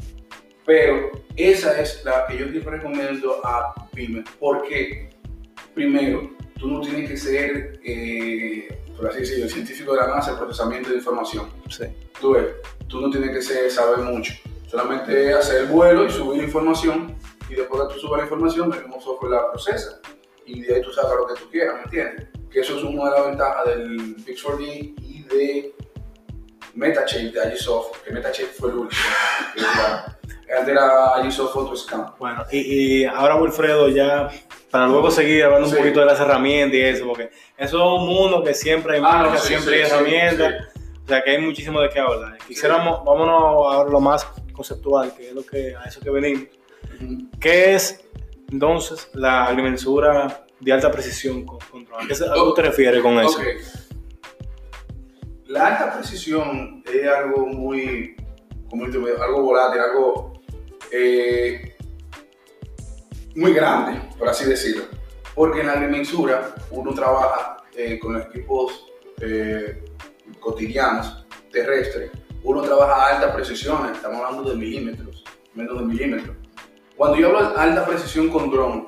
Pero 0.65 1.11
esa 1.35 1.79
es 1.79 2.05
la 2.05 2.25
que 2.27 2.37
yo 2.37 2.47
siempre 2.49 2.77
recomiendo 2.77 3.41
a 3.43 3.73
pymes. 3.91 4.25
porque 4.39 5.09
Primero, 5.73 6.29
tú 6.61 6.67
no 6.67 6.79
tienes 6.79 7.09
que 7.09 7.17
ser, 7.17 7.79
eh, 7.83 8.83
por 8.95 9.09
así 9.09 9.21
decirlo, 9.21 9.45
el 9.45 9.51
científico 9.51 9.93
de 9.93 10.01
la 10.01 10.07
NASA, 10.07 10.31
el 10.31 10.37
procesamiento 10.37 10.91
de 10.91 10.97
información. 10.97 11.49
Sí. 11.67 11.85
Tú 12.19 12.33
ves, 12.33 12.45
tú 12.87 13.01
no 13.01 13.09
tienes 13.09 13.31
que 13.31 13.41
ser, 13.41 13.71
saber 13.71 14.05
mucho. 14.05 14.33
Solamente 14.67 15.33
hacer 15.33 15.63
el 15.63 15.67
vuelo 15.67 16.05
y 16.05 16.11
subir 16.11 16.37
la 16.37 16.45
información. 16.45 17.17
Y 17.49 17.55
después 17.55 17.81
que 17.87 17.95
tú 17.95 17.99
subas 17.99 18.19
la 18.19 18.23
información, 18.25 18.71
el 18.71 18.81
mismo 18.81 19.01
software 19.01 19.31
la 19.31 19.51
procesa. 19.51 19.99
Y 20.45 20.61
de 20.61 20.75
ahí 20.75 20.81
tú 20.83 20.91
sacas 20.91 21.13
lo 21.17 21.27
que 21.27 21.41
tú 21.41 21.49
quieras, 21.49 21.77
¿me 21.77 21.83
entiendes? 21.83 22.27
Que 22.51 22.59
eso 22.59 22.77
es 22.77 22.83
una 22.83 23.05
de 23.05 23.11
las 23.11 23.25
ventajas 23.27 23.65
del 23.65 24.17
Pix4D 24.17 24.93
y 25.01 25.23
de 25.23 25.75
MetaShape 26.75 27.31
de 27.31 27.41
Agisoft, 27.41 28.03
que 28.03 28.11
MetaShape 28.11 28.51
fue 28.53 28.69
el 28.69 28.75
último. 28.77 29.01
Agisoft 31.15 31.53
Photoscan. 31.53 32.13
Bueno, 32.19 32.45
y, 32.51 32.59
y 33.01 33.05
ahora 33.05 33.35
Wilfredo 33.35 33.89
ya 33.89 34.29
para 34.71 34.87
luego 34.87 35.11
seguir 35.11 35.43
hablando 35.43 35.67
sí. 35.67 35.75
un 35.75 35.79
poquito 35.79 35.99
de 35.99 36.05
las 36.05 36.19
herramientas 36.19 36.75
y 36.75 36.81
eso, 36.81 37.05
porque 37.05 37.29
eso 37.57 37.77
es 37.77 38.01
un 38.01 38.07
mundo 38.07 38.43
que 38.43 38.53
siempre 38.53 38.95
hay 38.95 39.01
marcas, 39.01 39.31
ah, 39.31 39.33
no, 39.35 39.39
sí, 39.39 39.47
siempre 39.47 39.75
sí, 39.75 39.81
hay 39.81 39.89
herramientas, 39.89 40.67
o 41.03 41.07
sea 41.07 41.23
que 41.23 41.31
hay 41.31 41.41
muchísimo 41.41 41.81
de 41.81 41.89
qué 41.89 41.99
hablar. 41.99 42.37
Quisiéramos, 42.47 43.03
vámonos 43.03 43.75
a 43.75 43.83
lo 43.83 43.99
más 43.99 44.25
conceptual, 44.53 45.13
que 45.15 45.29
es 45.29 45.35
lo 45.35 45.45
que, 45.45 45.75
a 45.75 45.83
eso 45.83 45.99
que 45.99 46.09
venimos. 46.09 46.43
Uh 46.99 47.03
-huh. 47.03 47.39
¿Qué 47.39 47.75
es 47.75 48.03
entonces 48.49 49.09
la 49.13 49.45
agrimensura 49.45 50.45
de 50.59 50.71
alta 50.71 50.89
precisión 50.89 51.45
con 51.45 51.59
control? 51.69 52.03
¿A 52.03 52.07
qué, 52.07 52.13
a 52.13 52.41
oh, 52.41 52.53
te 52.53 52.61
refieres 52.61 53.01
con 53.01 53.19
eso? 53.19 53.39
Okay. 53.39 53.55
La 55.47 55.67
alta 55.67 55.93
precisión 55.93 56.81
es 56.85 57.07
algo 57.09 57.45
muy, 57.45 58.15
como 58.69 58.85
algo 58.85 59.41
volátil, 59.41 59.81
algo 59.81 60.30
eh, 60.91 61.75
muy 63.35 63.53
grande, 63.53 64.01
por 64.17 64.29
así 64.29 64.45
decirlo. 64.45 64.83
Porque 65.33 65.61
en 65.61 65.67
la 65.67 65.73
agrimensura 65.73 66.53
uno 66.71 66.93
trabaja 66.93 67.57
eh, 67.75 67.97
con 67.99 68.13
los 68.13 68.25
equipos 68.27 68.85
eh, 69.21 69.83
cotidianos, 70.39 71.25
terrestres. 71.51 72.11
Uno 72.43 72.61
trabaja 72.61 72.93
a 72.93 73.15
alta 73.15 73.33
precisión, 73.33 73.93
estamos 73.93 74.21
hablando 74.21 74.49
de 74.49 74.57
milímetros, 74.57 75.23
menos 75.53 75.79
de 75.79 75.85
milímetros. 75.85 76.35
Cuando 76.97 77.17
yo 77.17 77.27
hablo 77.27 77.51
de 77.51 77.59
alta 77.59 77.85
precisión 77.85 78.29
con 78.29 78.51
dron, 78.51 78.85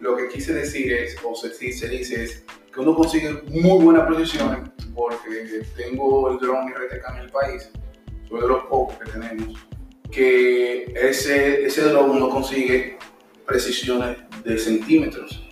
lo 0.00 0.16
que 0.16 0.28
quise 0.28 0.52
decir 0.52 0.92
es, 0.92 1.16
o 1.24 1.34
se, 1.34 1.52
se 1.52 1.88
dice 1.88 2.24
es, 2.24 2.44
que 2.72 2.80
uno 2.80 2.94
consigue 2.94 3.42
muy 3.48 3.82
buenas 3.82 4.06
precisiones 4.06 4.68
porque 4.94 5.62
tengo 5.76 6.30
el 6.30 6.38
dron 6.38 6.68
RTK 6.68 7.10
en 7.10 7.16
el 7.16 7.30
país, 7.30 7.70
soy 8.28 8.40
de 8.40 8.48
los 8.48 8.64
pocos 8.64 8.96
que 8.98 9.10
tenemos, 9.10 9.66
que 10.16 10.94
ese, 10.96 11.66
ese 11.66 11.82
dron 11.82 12.10
uno 12.10 12.30
consigue 12.30 12.96
precisiones 13.46 14.16
de 14.42 14.56
centímetros. 14.58 15.46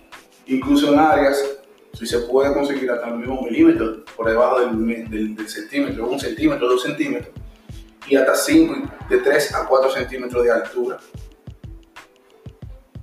Incluso 0.47 0.91
en 0.91 0.99
áreas, 0.99 1.39
si 1.93 2.07
se 2.07 2.17
puede 2.21 2.51
conseguir 2.51 2.89
hasta 2.89 3.09
el 3.09 3.19
mismo 3.19 3.43
milímetro 3.43 4.03
por 4.15 4.27
debajo 4.27 4.61
del, 4.61 5.07
del, 5.07 5.35
del 5.35 5.47
centímetro, 5.47 6.07
un 6.07 6.19
centímetro, 6.19 6.67
dos 6.67 6.81
centímetros, 6.81 7.31
y 8.07 8.15
hasta 8.15 8.35
5, 8.35 8.75
de 9.07 9.17
3 9.19 9.53
a 9.53 9.67
4 9.67 9.91
centímetros 9.91 10.43
de 10.43 10.51
altura. 10.51 10.97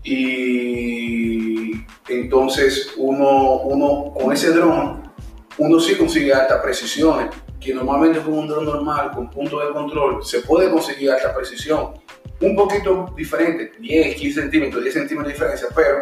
Y 0.03 1.75
entonces 2.09 2.93
uno, 2.97 3.61
uno 3.61 4.13
con 4.15 4.33
ese 4.33 4.51
dron, 4.51 5.13
uno 5.59 5.79
sí 5.79 5.95
consigue 5.95 6.35
altas 6.35 6.61
precisiones, 6.61 7.29
que 7.63 7.73
normalmente 7.75 8.21
con 8.21 8.35
un 8.35 8.49
dron 8.49 8.65
normal, 8.65 9.13
con 9.13 9.31
punto 9.31 9.61
de 9.65 9.73
control, 9.73 10.25
se 10.25 10.41
puede 10.41 10.71
conseguir 10.71 11.11
alta 11.11 11.35
precisión. 11.35 11.95
Un 12.41 12.57
poquito 12.57 13.13
diferente, 13.17 13.73
10, 13.79 14.17
15 14.17 14.41
centímetros, 14.41 14.83
10 14.83 14.95
centímetros 14.95 15.29
de 15.29 15.33
diferencia, 15.35 15.69
pero 15.75 16.01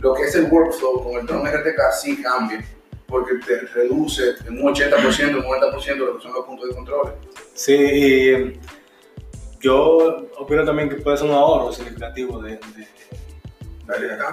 lo 0.00 0.14
que 0.14 0.22
es 0.24 0.34
el 0.34 0.50
workflow 0.50 1.02
con 1.02 1.20
el 1.20 1.26
dron 1.26 1.46
RTK 1.46 1.92
sí 1.92 2.20
cambia, 2.20 2.64
porque 3.06 3.34
te 3.46 3.60
reduce 3.60 4.34
en 4.46 4.60
un 4.60 4.74
80%, 4.74 5.36
un 5.36 5.44
90% 5.44 5.96
lo 5.96 6.16
que 6.16 6.22
son 6.22 6.32
los 6.32 6.44
puntos 6.44 6.68
de 6.68 6.74
control. 6.74 7.14
Sí, 7.54 7.74
y 7.74 8.60
yo 9.60 10.26
opino 10.38 10.64
también 10.64 10.88
que 10.88 10.96
puede 10.96 11.16
ser 11.16 11.28
un 11.28 11.34
ahorro 11.34 11.72
significativo 11.72 12.42
de, 12.42 12.52
de 12.52 12.86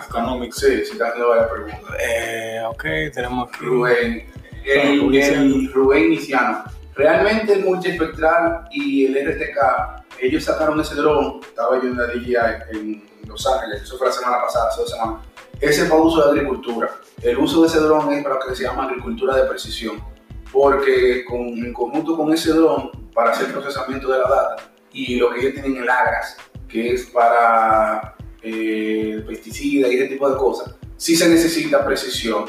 económico. 0.09 0.57
Sí, 0.57 0.85
si 0.85 0.97
te 0.97 1.03
haciendo 1.03 1.29
varias 1.29 1.49
preguntas. 1.49 1.95
Eh, 1.99 2.61
ok, 2.67 2.83
tenemos 3.13 3.49
aquí. 3.49 3.65
Rubén, 3.65 4.25
el, 4.65 5.15
el 5.15 5.73
Rubén 5.73 6.09
Niciano. 6.09 6.63
Realmente 6.95 7.53
el 7.53 7.65
multiespectral 7.65 8.67
y 8.71 9.05
el 9.05 9.15
RTK, 9.15 10.19
ellos 10.19 10.43
sacaron 10.43 10.79
ese 10.79 10.95
dron, 10.95 11.39
estaba 11.41 11.81
yo 11.81 11.89
en 11.89 11.97
la 11.97 12.05
DJI 12.05 12.35
en 12.71 13.03
Los 13.27 13.47
Ángeles, 13.47 13.81
eso 13.81 13.97
fue 13.97 14.07
la 14.07 14.13
semana 14.13 14.41
pasada, 14.41 14.69
hace 14.69 14.81
dos 14.81 14.91
semanas. 14.91 15.21
Ese 15.59 15.83
es 15.83 15.89
para 15.89 16.01
uso 16.01 16.23
de 16.23 16.31
agricultura. 16.31 16.91
El 17.21 17.37
uso 17.37 17.61
de 17.61 17.67
ese 17.67 17.79
dron 17.79 18.11
es 18.13 18.23
para 18.23 18.35
lo 18.35 18.41
que 18.41 18.55
se 18.55 18.63
llama 18.63 18.85
agricultura 18.85 19.35
de 19.35 19.45
precisión, 19.45 20.03
porque 20.51 21.25
con, 21.25 21.39
en 21.39 21.73
conjunto 21.73 22.15
con 22.15 22.31
ese 22.31 22.51
dron, 22.51 22.91
para 23.13 23.31
hacer 23.31 23.51
procesamiento 23.51 24.11
de 24.11 24.19
la 24.19 24.29
data, 24.29 24.55
y 24.91 25.15
lo 25.15 25.31
que 25.31 25.39
ellos 25.39 25.53
tienen 25.53 25.77
el 25.81 25.89
AGRAS, 25.89 26.37
que 26.67 26.93
es 26.93 27.07
para 27.07 28.15
eh, 28.41 29.23
pesticidas 29.27 29.91
y 29.91 29.95
ese 29.95 30.07
tipo 30.09 30.29
de 30.29 30.37
cosas, 30.37 30.75
sí 30.97 31.15
se 31.15 31.27
necesita 31.27 31.83
precisión, 31.83 32.45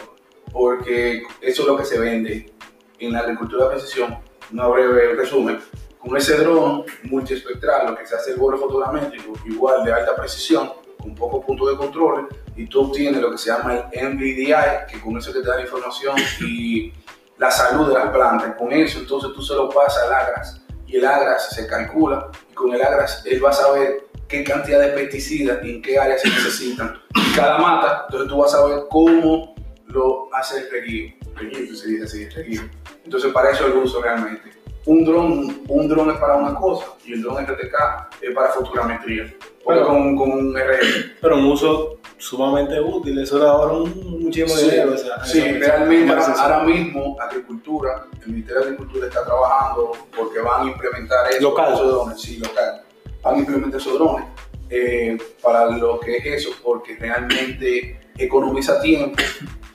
porque 0.55 1.25
eso 1.41 1.63
es 1.63 1.69
lo 1.69 1.77
que 1.77 1.85
se 1.85 1.99
vende 1.99 2.55
en 3.01 3.13
la 3.13 3.19
agricultura 3.19 3.65
de 3.65 3.71
precisión. 3.73 4.17
Una 4.53 4.69
breve 4.69 5.15
resumen. 5.15 5.59
Con 5.99 6.17
ese 6.17 6.37
dron 6.37 6.85
multiespectral, 7.03 7.89
lo 7.89 7.97
que 7.97 8.07
se 8.07 8.15
hace 8.15 8.31
el 8.31 8.37
borde 8.37 8.59
fotogramétrico, 8.59 9.33
igual 9.47 9.85
de 9.85 9.93
alta 9.93 10.15
precisión, 10.15 10.73
con 10.97 11.13
pocos 11.17 11.45
puntos 11.45 11.71
de 11.71 11.77
control, 11.77 12.29
y 12.55 12.67
tú 12.67 12.83
obtienes 12.83 13.21
lo 13.21 13.33
que 13.33 13.39
se 13.39 13.51
llama 13.51 13.89
el 13.91 14.15
MVDI, 14.15 14.87
que 14.89 15.01
con 15.03 15.19
eso 15.19 15.33
te 15.33 15.43
da 15.43 15.57
la 15.57 15.63
información 15.63 16.15
y 16.41 16.93
la 17.37 17.51
salud 17.51 17.89
de 17.89 17.95
las 17.95 18.11
plantas. 18.11 18.55
Con 18.57 18.73
eso, 18.73 19.01
entonces 19.01 19.33
tú 19.35 19.43
se 19.43 19.55
lo 19.55 19.69
pasas 19.71 20.05
al 20.05 20.13
AGRAS, 20.13 20.63
y 20.87 20.99
el 20.99 21.05
AGRAS 21.05 21.51
se 21.51 21.67
calcula, 21.67 22.31
y 22.49 22.55
con 22.55 22.73
el 22.73 22.81
AGRAS 22.81 23.25
él 23.27 23.45
va 23.45 23.51
a 23.51 23.55
saber 23.55 24.07
qué 24.29 24.45
cantidad 24.45 24.79
de 24.79 24.89
pesticidas 24.89 25.65
y 25.65 25.71
en 25.71 25.83
qué 25.83 25.99
áreas 25.99 26.21
se 26.21 26.29
necesitan. 26.29 27.01
Cada 27.35 27.59
mata, 27.59 28.05
entonces 28.05 28.29
tú 28.29 28.39
vas 28.39 28.55
a 28.55 28.65
ver 28.67 28.85
cómo 28.89 29.54
lo 29.95 30.29
hace 30.35 30.59
el. 30.59 31.15
Reguío, 31.37 31.75
se 31.75 31.89
dice 31.89 32.05
así. 32.05 32.61
Entonces 33.05 33.33
para 33.33 33.51
eso 33.51 33.67
el 33.67 33.75
uso 33.79 34.03
realmente. 34.03 34.51
Un 34.87 35.03
dron, 35.05 35.63
un 35.67 35.89
dron 35.89 36.11
es 36.11 36.19
para 36.19 36.37
una 36.37 36.55
cosa 36.57 36.85
y 37.07 37.15
el 37.15 37.23
dron 37.23 37.43
RTK 37.47 37.75
es 38.21 38.35
para 38.35 38.51
fotogrametría. 38.51 39.33
Pero- 39.67 39.87
con, 39.87 40.15
con 40.17 40.31
un 40.31 40.55
RL. 40.55 41.17
Pero 41.23 41.37
un 41.39 41.47
uso 41.47 41.99
sumamente 42.19 42.79
útil, 42.81 43.19
eso 43.19 43.39
le 43.39 43.47
ahorra 43.47 43.73
un- 43.79 44.23
muchísimo 44.25 44.49
Sí, 44.59 44.71
dinero. 44.71 44.95
esa- 44.95 45.25
sí, 45.25 45.41
esa- 45.41 45.59
realmente 45.77 46.13
ahora, 46.13 46.35
ahora 46.35 46.65
mismo 46.65 47.17
Agricultura, 47.21 48.07
el 48.21 48.29
Ministerio 48.29 48.61
de 48.61 48.67
Agricultura 48.67 49.07
está 49.07 49.25
trabajando 49.25 49.93
porque 50.15 50.39
van 50.41 50.67
a 50.69 50.71
implementar 50.71 51.31
eso, 51.31 51.41
Local. 51.41 51.73
esos 51.73 51.89
drones, 51.91 52.21
sí, 52.21 52.37
local. 52.39 52.83
Van 53.23 53.35
a 53.37 53.39
implementar 53.39 53.81
esos 53.81 53.95
drones 53.95 54.27
eh, 54.71 55.17
para 55.43 55.71
lo 55.71 55.99
que 56.01 56.17
es 56.19 56.27
eso, 56.27 56.51
porque 56.63 56.97
realmente 56.97 58.01
economiza 58.19 58.81
tiempo 58.83 59.17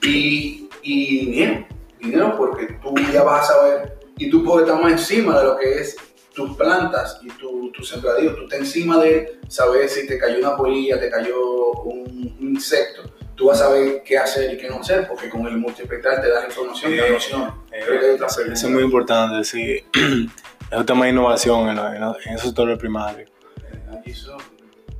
y, 0.02 0.68
y 0.82 1.26
dinero. 1.26 1.66
Dinero 1.98 2.34
porque 2.36 2.66
tú 2.82 2.94
ya 3.12 3.22
vas 3.22 3.48
a 3.50 3.52
saber 3.54 3.98
y 4.16 4.30
tú 4.30 4.44
puedes 4.44 4.66
estar 4.68 4.82
más 4.82 4.92
encima 4.92 5.38
de 5.38 5.44
lo 5.44 5.56
que 5.58 5.80
es 5.80 5.96
tus 6.34 6.56
plantas 6.56 7.18
y 7.22 7.28
tu, 7.28 7.70
tu 7.72 7.82
sembradío. 7.84 8.34
Tú 8.34 8.42
estás 8.44 8.60
encima 8.60 8.98
de 9.02 9.38
saber 9.48 9.88
si 9.88 10.06
te 10.06 10.18
cayó 10.18 10.38
una 10.38 10.56
polilla, 10.56 10.98
te 11.00 11.10
cayó 11.10 11.72
un, 11.84 12.36
un 12.40 12.48
insecto. 12.54 13.02
Tú 13.34 13.46
vas 13.46 13.60
a 13.60 13.64
saber 13.66 14.02
qué 14.04 14.18
hacer 14.18 14.52
y 14.52 14.58
qué 14.58 14.68
no 14.68 14.80
hacer, 14.80 15.08
porque 15.08 15.28
con 15.30 15.46
el 15.46 15.56
multiespectral 15.56 16.20
te 16.20 16.28
da 16.28 16.44
información 16.46 16.94
la 16.96 17.06
Eh, 17.06 17.10
noción. 17.12 17.54
eh, 17.72 18.16
eso 18.52 18.66
es 18.66 18.72
muy 18.72 18.82
importante, 18.82 19.44
sí. 19.44 19.84
Es 20.70 20.78
un 20.78 20.86
tema 20.86 21.06
de 21.06 21.10
innovación 21.10 21.68
en, 21.68 21.76
la- 21.76 21.94
en, 21.96 22.00
la- 22.00 22.16
en 22.26 22.32
el 22.34 22.38
sector 22.38 22.78
primario. 22.78 23.26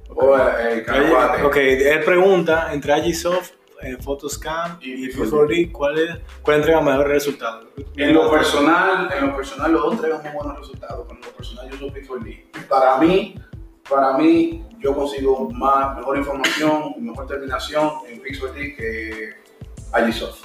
O 0.09 0.37
eh, 0.37 0.83
Canaguate. 0.85 1.43
Ok, 1.45 1.57
él 1.57 2.01
pregunta 2.05 2.71
entre 2.73 2.93
Agisoft, 2.93 3.53
eh, 3.83 3.97
Photoscan 4.03 4.79
Y 4.81 5.07
y 5.07 5.09
P4D, 5.13 5.31
P4D, 5.31 5.73
¿cuál, 5.73 5.99
es, 5.99 6.19
¿cuál 6.43 6.59
entrega 6.59 6.81
mejores 6.81 7.09
resultados? 7.09 7.67
En 7.97 8.15
lo 8.15 8.31
personal, 8.31 9.11
en 9.17 9.27
lo 9.27 9.37
personal 9.37 9.73
los 9.73 9.83
dos 9.83 9.95
entregan 9.95 10.23
muy 10.23 10.33
buenos 10.33 10.59
resultados, 10.59 11.07
pero 11.09 11.21
en 11.21 11.27
lo 11.27 11.33
personal 11.33 11.71
yo 11.71 11.77
uso 11.77 11.95
Pixel 11.95 12.45
Para 12.69 12.99
mí, 12.99 13.35
para 13.89 14.17
mí, 14.17 14.65
yo 14.79 14.95
consigo 14.95 15.51
más, 15.51 15.97
mejor 15.97 16.19
información, 16.19 16.95
mejor 16.99 17.27
terminación 17.27 17.91
en 18.09 18.21
Pixel 18.21 18.53
que 18.55 19.31
Agisoft, 19.93 20.43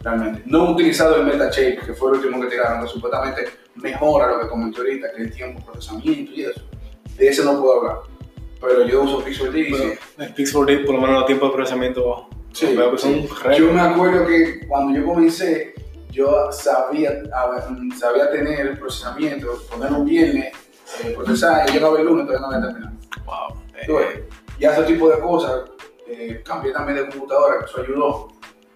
realmente. 0.00 0.42
No 0.46 0.66
he 0.68 0.72
utilizado 0.72 1.16
el 1.16 1.26
MetaShape, 1.26 1.78
que 1.78 1.94
fue 1.94 2.10
el 2.10 2.16
último 2.16 2.40
que 2.42 2.48
tiraron, 2.48 2.82
que 2.82 2.88
supuestamente 2.88 3.44
mejora 3.76 4.28
lo 4.28 4.40
que 4.40 4.48
comenté 4.48 4.80
ahorita, 4.80 5.12
que 5.14 5.22
el 5.22 5.32
tiempo 5.32 5.60
de 5.60 5.66
procesamiento 5.66 6.32
y 6.32 6.44
eso. 6.44 6.62
De 7.16 7.28
ese 7.28 7.44
no 7.44 7.60
puedo 7.60 7.80
hablar. 7.80 7.96
Pero 8.60 8.86
yo 8.86 9.02
uso 9.02 9.22
Pixel 9.22 9.56
y 9.56 9.70
Pero 9.70 9.92
sí. 9.92 9.98
el 10.18 10.34
Pix4D, 10.34 10.84
por 10.84 10.94
lo 10.96 11.00
menos 11.00 11.16
los 11.16 11.26
tiempos 11.26 11.50
de 11.50 11.54
procesamiento, 11.54 12.28
Sí, 12.58 12.66
que 12.66 12.76
récords. 12.76 13.58
Yo 13.58 13.72
me 13.72 13.80
acuerdo 13.80 14.26
que 14.26 14.66
cuando 14.66 14.98
yo 14.98 15.06
comencé, 15.06 15.74
yo 16.10 16.50
sabía, 16.50 17.12
sabía 17.96 18.30
tener 18.30 18.66
el 18.66 18.78
procesamiento, 18.78 19.62
poner 19.70 19.92
un 19.92 20.04
viernes, 20.04 20.52
eh, 21.04 21.12
procesar, 21.14 21.68
y 21.68 21.72
llegaba 21.72 22.00
el 22.00 22.06
lunes, 22.06 22.26
todavía 22.26 22.46
no 22.48 22.54
había 22.54 22.68
terminado. 22.68 22.96
Wow. 23.24 23.62
eh, 23.76 23.82
Tú 23.86 23.94
ves, 23.96 24.20
Y 24.58 24.64
ese 24.64 24.82
tipo 24.82 25.08
de 25.08 25.20
cosas, 25.20 25.70
eh, 26.08 26.42
cambié 26.44 26.72
también 26.72 26.98
de 26.98 27.08
computadora, 27.08 27.60
que 27.60 27.66
eso 27.66 27.80
ayudó. 27.80 28.28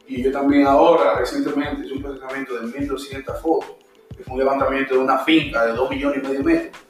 Y 0.07 0.23
yo 0.23 0.31
también 0.31 0.67
ahora, 0.67 1.19
recientemente, 1.19 1.85
hice 1.85 1.95
un 1.95 2.03
procesamiento 2.03 2.55
de 2.55 2.67
1200 2.79 3.41
fotos, 3.41 3.71
que 4.17 4.23
fue 4.23 4.35
un 4.35 4.39
levantamiento 4.39 4.95
de 4.95 5.01
una 5.01 5.19
finca 5.19 5.65
de 5.67 5.73
2 5.73 5.91
millones 5.91 6.19
y 6.23 6.27
medio 6.27 6.39
de 6.39 6.45
metros. 6.45 6.83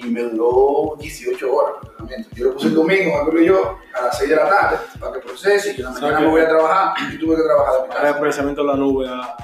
Y 0.00 0.04
me 0.06 0.22
duró 0.22 0.96
18 1.00 1.52
horas 1.52 1.74
procesamiento. 1.80 2.28
Yo 2.36 2.44
lo 2.46 2.52
puse 2.54 2.66
el 2.68 2.74
domingo, 2.74 3.04
me 3.14 3.20
acuerdo 3.20 3.40
yo, 3.40 3.78
a 3.98 4.02
las 4.04 4.18
6 4.18 4.30
de 4.30 4.36
la 4.36 4.48
tarde, 4.48 4.76
para 5.00 5.12
que 5.12 5.18
procese, 5.20 5.72
y 5.72 5.76
en 5.80 5.82
la 5.84 5.90
mañana 5.90 6.18
que- 6.18 6.24
me 6.24 6.30
voy 6.30 6.40
a 6.40 6.48
trabajar, 6.48 6.94
y 7.12 7.18
tuve 7.18 7.36
que 7.36 7.42
trabajar 7.42 7.72
de 7.74 7.80
mi 7.80 7.84
Ahora 7.94 8.00
el 8.00 8.06
casa. 8.08 8.20
procesamiento 8.20 8.60
de 8.62 8.66
la 8.68 8.74
nube, 8.76 9.06
ah, 9.08 9.36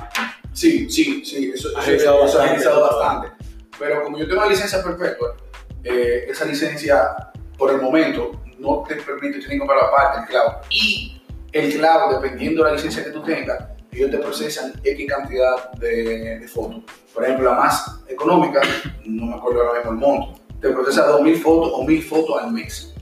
Sí, 0.53 0.89
sí, 0.89 1.25
sí, 1.25 1.51
eso, 1.53 1.69
eso, 1.71 1.79
Agilizado 1.79 2.19
ha 2.19 2.21
bastante. 2.23 2.47
agilizado 2.49 2.81
bastante. 2.83 3.29
Pero 3.77 4.05
como 4.05 4.19
yo 4.19 4.29
tengo 4.29 4.41
una 4.43 4.51
licencia 4.51 4.81
perpetua, 4.85 5.35
eh, 5.83 6.27
esa 6.29 6.45
licencia, 6.45 7.17
por 7.59 7.73
el 7.73 7.81
momento, 7.83 8.41
no 8.61 8.85
te 8.87 8.95
permite, 8.95 9.39
tienes 9.39 9.49
que 9.49 9.59
comprar 9.59 9.81
aparte 9.85 10.21
el 10.21 10.27
cloud. 10.27 10.53
Y 10.71 11.21
el 11.51 11.73
cloud, 11.75 12.15
dependiendo 12.21 12.63
de 12.63 12.71
la 12.71 12.77
licencia 12.77 13.03
que 13.03 13.11
tú 13.11 13.21
tengas, 13.25 13.59
ellos 13.91 14.11
te 14.13 14.19
procesan 14.19 14.73
X 14.85 15.07
cantidad 15.11 15.73
de, 15.73 16.39
de 16.39 16.49
fotos. 16.49 16.83
Por 17.13 17.25
ejemplo, 17.25 17.51
la 17.51 17.57
más 17.57 18.01
económica, 18.09 18.61
no 19.05 19.27
me 19.27 19.35
acuerdo 19.35 19.61
ahora 19.63 19.79
mismo 19.81 19.91
el 19.93 19.99
monto, 19.99 20.41
te 20.65 20.71
procesa 20.71 21.07
2.000 21.11 21.43
fotos 21.43 21.73
o 21.75 21.85
1.000 21.85 22.03
fotos 22.03 22.43
al 22.43 22.51
mes. 22.51 22.95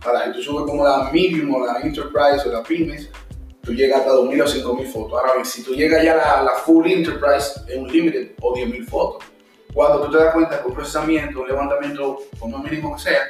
Ahora, 0.00 0.24
si 0.24 0.32
tú 0.32 0.42
subes 0.42 0.70
como 0.70 0.82
la 0.82 1.10
medium 1.12 1.54
la 1.66 1.78
enterprise 1.82 2.48
o 2.48 2.50
la 2.50 2.62
pymes, 2.62 3.10
tú 3.62 3.74
llegas 3.74 4.00
hasta 4.00 4.12
2.000 4.12 4.42
o 4.42 4.46
5.000 4.46 4.86
fotos. 4.90 5.20
Ahora 5.20 5.34
bien, 5.34 5.44
si 5.44 5.62
tú 5.62 5.74
llegas 5.74 6.02
ya 6.02 6.14
a 6.14 6.42
la, 6.42 6.52
full 6.52 6.86
enterprise, 6.86 7.60
es 7.68 7.76
un 7.76 7.88
limited 7.88 8.30
o 8.40 8.54
10.000 8.54 8.88
fotos. 8.88 9.22
Cuando 9.74 10.06
tú 10.06 10.12
te 10.12 10.16
das 10.16 10.32
cuenta 10.32 10.62
que 10.62 10.68
un 10.68 10.74
procesamiento, 10.74 11.42
un 11.42 11.48
levantamiento, 11.48 12.20
más 12.48 12.62
mínimo 12.62 12.96
que 12.96 13.02
sea, 13.02 13.20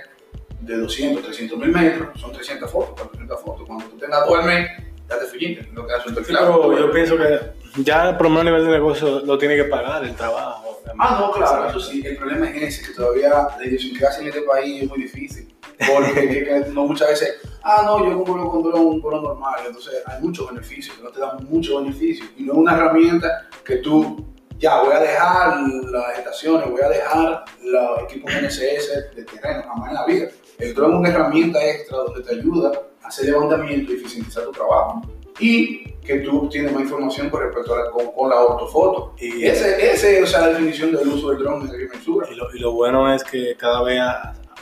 de 0.61 0.77
200, 0.77 1.25
300 1.25 1.59
mil 1.59 1.71
metros, 1.71 2.21
son 2.21 2.31
300 2.31 2.71
fotos, 2.71 2.95
400 2.95 3.41
fotos. 3.41 3.67
Cuando 3.67 3.87
tú 3.87 3.99
tengas 3.99 4.25
todo 4.25 4.39
el 4.39 4.47
mes, 4.47 4.71
ya 5.09 5.19
te 5.19 5.65
lo 5.73 5.85
que 5.85 5.95
hace 5.95 6.09
un 6.11 6.15
teclado. 6.15 6.61
pero 6.63 6.79
yo 6.79 6.93
pienso 6.93 7.17
que 7.17 7.60
ya 7.79 8.17
por 8.17 8.29
lo 8.29 8.31
menos 8.31 8.43
a 8.43 8.45
nivel 8.45 8.65
de 8.65 8.71
negocio 8.71 9.21
lo 9.21 9.39
tiene 9.39 9.57
que 9.57 9.65
pagar 9.65 10.05
el 10.05 10.15
trabajo. 10.15 10.81
Ah, 10.99 11.19
no, 11.21 11.33
claro, 11.33 11.69
eso 11.69 11.81
sí. 11.81 12.03
El 12.05 12.17
problema 12.17 12.49
es 12.51 12.79
ese, 12.79 12.89
que 12.89 12.95
todavía 12.95 13.49
la 13.59 13.65
idiosincrasia 13.65 14.23
en 14.23 14.29
este 14.29 14.43
país 14.43 14.83
es 14.83 14.89
muy 14.89 15.03
difícil. 15.03 15.55
Porque 15.79 16.67
no 16.73 16.85
muchas 16.85 17.09
veces 17.09 17.41
ah, 17.63 17.83
no, 17.85 18.05
yo 18.05 18.23
compro 18.23 18.51
con 18.51 18.67
un 18.67 19.01
dron 19.01 19.23
normal. 19.23 19.61
Entonces 19.67 20.03
hay 20.07 20.21
muchos 20.21 20.49
beneficios, 20.51 20.99
no 21.03 21.11
te 21.11 21.21
dan 21.21 21.47
muchos 21.49 21.83
beneficios. 21.83 22.29
Y 22.37 22.43
no 22.45 22.53
es 22.53 22.59
una 22.59 22.75
herramienta 22.75 23.49
que 23.65 23.77
tú, 23.77 24.27
ya, 24.59 24.83
voy 24.83 24.95
a 24.95 25.01
dejar 25.01 25.61
las 25.91 26.19
estaciones, 26.19 26.71
voy 26.71 26.83
a 26.83 26.89
dejar 26.89 27.45
los 27.63 28.03
equipos 28.03 28.33
NSS 28.33 29.17
de 29.17 29.25
terreno, 29.25 29.65
jamás 29.69 29.89
en 29.89 29.95
la 29.95 30.07
vida. 30.07 30.29
El 30.59 30.75
dron 30.75 30.93
es 30.93 30.99
una 30.99 31.09
herramienta 31.09 31.65
extra 31.65 31.99
donde 31.99 32.23
te 32.23 32.35
ayuda 32.35 32.73
a 33.03 33.09
hacer 33.09 33.27
levantamiento 33.27 33.93
y 33.93 33.97
eficientizar 33.97 34.45
tu 34.45 34.53
trabajo. 34.53 35.03
Y 35.41 35.85
que 36.05 36.19
tú 36.21 36.49
tienes 36.49 36.73
más 36.73 36.83
información 36.83 37.31
con 37.31 37.41
respecto 37.43 37.75
a 37.75 37.85
la, 37.85 37.91
con, 37.91 38.11
con 38.13 38.31
la 38.31 38.37
ortofoto. 38.41 39.15
Y- 39.19 39.45
ese, 39.47 39.93
ese 39.93 40.21
es 40.21 40.33
la 40.33 40.49
definición 40.49 40.93
del 40.93 41.09
uso 41.09 41.31
del 41.31 41.39
dron 41.39 41.63
en 41.63 41.69
agrimensura. 41.71 42.29
Y 42.31 42.35
lo, 42.35 42.55
y 42.55 42.59
lo 42.59 42.73
bueno 42.73 43.13
es 43.15 43.23
que 43.25 43.55
cada 43.57 43.83
vez 43.83 44.01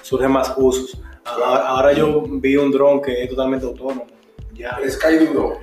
surgen 0.03 0.31
más 0.33 0.53
usos. 0.57 1.01
Ahora, 1.25 1.67
ahora 1.69 1.93
yo 1.93 2.23
vi 2.27 2.57
un 2.57 2.71
dron 2.71 3.01
que 3.03 3.23
es 3.23 3.29
totalmente 3.31 3.67
autónomo. 3.67 4.07
Ya. 4.55 4.77
El 4.83 4.91
Sky 4.91 5.17
Duo. 5.27 5.59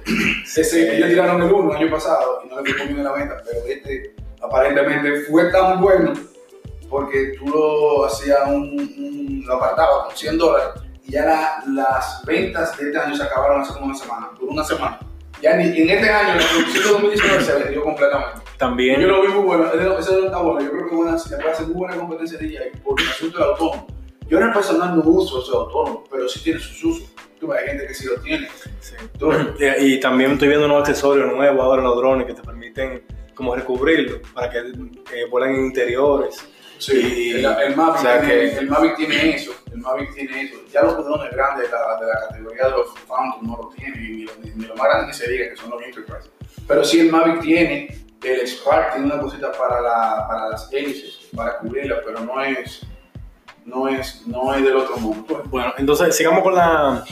Ese, 0.56 0.96
ellos 0.96 1.10
tiraron 1.10 1.42
el 1.42 1.52
1 1.52 1.72
el 1.72 1.78
año 1.78 1.92
pasado 1.92 2.42
y 2.46 2.48
no 2.50 2.62
le 2.62 2.74
fue 2.74 2.86
en 2.86 3.04
la 3.04 3.12
venta, 3.12 3.36
pero 3.46 3.60
este 3.68 4.16
aparentemente 4.42 5.22
fue 5.24 5.52
tan 5.52 5.82
bueno 5.82 6.14
porque 6.90 7.34
tú 7.38 7.48
lo 7.48 8.06
hacías 8.06 8.48
un, 8.48 8.62
un- 8.80 9.44
lo 9.46 9.56
apartabas 9.56 10.06
con 10.08 10.16
100 10.16 10.38
dólares 10.38 10.82
y 11.06 11.12
ya 11.12 11.26
la- 11.26 11.64
las 11.68 12.24
ventas 12.26 12.78
de 12.78 12.86
este 12.88 12.98
año 12.98 13.16
se 13.16 13.24
acabaron 13.24 13.62
hace 13.62 13.74
como 13.74 13.86
una 13.86 13.96
semana, 13.96 14.30
por 14.40 14.50
una 14.50 14.64
semana. 14.64 15.00
Ya 15.42 15.56
ni, 15.58 15.66
en 15.66 15.90
este 15.90 16.10
año, 16.10 16.34
en 16.34 16.40
el 16.40 16.46
producción 16.48 16.84
de 16.84 16.90
2019, 16.92 17.44
se 17.44 17.54
vendió 17.64 17.84
completamente. 17.84 18.42
También. 18.58 19.02
Yo 19.02 19.08
lo 19.08 19.22
vi 19.22 19.28
muy 19.28 19.44
bueno, 19.44 19.66
ese 20.00 20.12
no 20.14 20.26
está 20.26 20.38
bueno, 20.38 20.62
yo 20.62 20.72
creo 20.72 20.88
que 20.90 20.96
buena, 20.96 21.18
se 21.18 21.36
puede 21.36 21.52
hacer 21.52 21.68
muy 21.68 21.76
buena 21.76 21.96
competencia 21.98 22.38
de 22.38 22.48
DJI 22.48 22.80
por 22.84 23.00
el 23.00 23.08
asunto 23.08 23.38
del 23.40 23.48
autónomo. 23.50 23.88
Yo 24.28 24.38
en 24.40 24.44
el 24.48 24.54
personal 24.54 24.96
no 24.96 25.04
uso 25.04 25.42
esos 25.42 25.54
autónomos, 25.54 26.04
pero 26.10 26.28
sí 26.30 26.42
tiene 26.44 26.60
sus 26.60 26.84
usos. 26.84 27.10
Tú 27.40 27.48
ves, 27.48 27.60
hay 27.62 27.68
gente 27.68 27.86
que 27.88 27.94
sí 27.94 28.06
lo 28.08 28.16
tiene. 28.22 28.48
Sí. 28.80 28.96
Y, 29.82 29.94
y 29.96 30.00
también 30.00 30.32
estoy 30.32 30.48
viendo 30.48 30.66
unos 30.66 30.80
accesorios 30.80 31.32
nuevos 31.32 31.62
ahora 31.64 31.82
en 31.82 31.88
los 31.90 31.98
drones 31.98 32.26
que 32.28 32.34
te 32.34 32.42
permiten 32.42 33.04
como 33.36 33.54
recubrirlo 33.56 34.22
para 34.34 34.50
que 34.50 34.60
eh, 34.60 35.26
vuelan 35.30 35.54
en 35.56 35.66
interiores. 35.66 36.44
Sí, 36.80 36.98
Y- 36.98 37.32
el, 37.32 37.46
el 37.46 37.76
Mavic 37.76 37.96
o 37.96 38.02
sea 38.02 38.20
tiene, 38.22 38.36
que- 38.52 38.58
el 38.58 38.70
Mavic 38.70 38.96
tiene 38.96 39.36
eso, 39.36 39.52
el 39.76 39.82
Mavic 39.82 40.14
tiene 40.14 40.42
eso. 40.44 40.56
Ya 40.72 40.82
los 40.84 40.98
drones 40.98 41.32
grandes 41.32 41.70
de 41.70 41.72
la, 41.76 42.00
de 42.00 42.08
la 42.08 42.20
categoría 42.28 42.64
de 42.66 42.72
los 42.72 42.88
Phantom 43.08 43.48
no 43.48 43.58
lo 43.58 43.70
tienen, 43.76 44.02
ni, 44.02 44.24
lo- 44.24 44.32
ni- 44.44 44.52
ni 44.52 44.66
lo 44.66 44.76
más 44.76 44.88
grande 44.88 45.08
que 45.08 45.14
se 45.14 45.30
diga, 45.30 45.50
que 45.50 45.56
son 45.56 45.70
los 45.70 45.84
Enterprise. 45.84 46.30
Pero 46.68 46.84
sí 46.84 47.00
el 47.02 47.12
Mavic 47.12 47.42
tiene, 47.42 48.06
el 48.24 48.48
Spark 48.48 48.94
tiene 48.94 49.08
una 49.08 49.20
cosita 49.22 49.52
para, 49.52 49.82
la, 49.82 50.26
para 50.28 50.50
las 50.50 50.72
hélices, 50.74 51.28
para 51.36 51.58
cubrirlas, 51.60 52.00
pero 52.06 52.20
no 52.22 52.42
es, 52.42 52.82
no 53.66 53.88
es, 53.88 54.26
no 54.26 54.54
es 54.54 54.64
del 54.64 54.76
otro 54.76 54.98
mundo. 54.98 55.44
Bueno, 55.48 55.74
entonces 55.78 56.16
sigamos 56.16 56.42
con 56.44 56.56
la. 56.56 57.04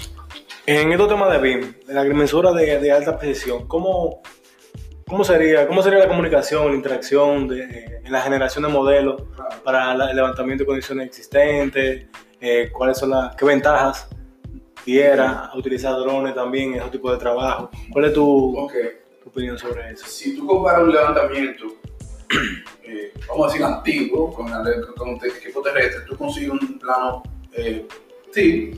En 0.65 0.91
estos 0.93 1.09
temas 1.09 1.29
de 1.31 1.37
BIM, 1.39 1.73
de 1.85 1.93
la 1.93 2.01
agrimensura 2.01 2.53
de, 2.53 2.79
de 2.79 2.91
alta 2.91 3.17
precisión, 3.19 3.67
¿cómo, 3.67 4.21
cómo, 5.05 5.23
sería, 5.25 5.67
¿cómo 5.67 5.81
sería 5.83 5.99
la 5.99 6.07
comunicación, 6.07 6.67
la 6.69 6.75
interacción 6.75 7.47
de, 7.49 7.99
en 8.03 8.11
la 8.11 8.21
generación 8.21 8.63
de 8.63 8.69
modelos 8.69 9.23
claro. 9.35 9.61
para 9.63 9.93
la- 9.93 10.09
el 10.09 10.15
levantamiento 10.15 10.61
de 10.63 10.67
condiciones 10.67 11.07
existentes? 11.07 12.05
Eh, 12.45 12.69
¿Cuáles 12.73 12.97
son 12.97 13.11
las 13.11 13.33
qué 13.37 13.45
ventajas 13.45 14.05
diera 14.85 15.49
utilizar 15.55 15.95
drones 15.95 16.35
también 16.35 16.73
en 16.73 16.81
ese 16.81 16.89
tipo 16.89 17.09
de 17.09 17.17
trabajo? 17.17 17.69
¿Cuál 17.89 18.03
es 18.03 18.13
tu, 18.13 18.57
Ok, 18.57 18.73
tu 19.23 19.29
opinión 19.29 19.57
sobre 19.57 19.91
eso? 19.91 20.05
si 20.05 20.35
tú 20.35 20.45
comparas 20.45 20.83
un 20.83 20.91
levantamiento, 20.91 21.67
eh, 22.83 23.13
vamos 23.29 23.45
a 23.45 23.47
decir 23.47 23.65
antiguo, 23.65 24.33
con, 24.33 24.47
un 24.51 25.19
equipo 25.23 25.61
terrestre, 25.61 26.01
tú 26.05 26.17
consigues 26.17 26.49
un 26.49 26.79
plano, 26.79 27.23
eh, 27.53 27.87
sí, 28.33 28.77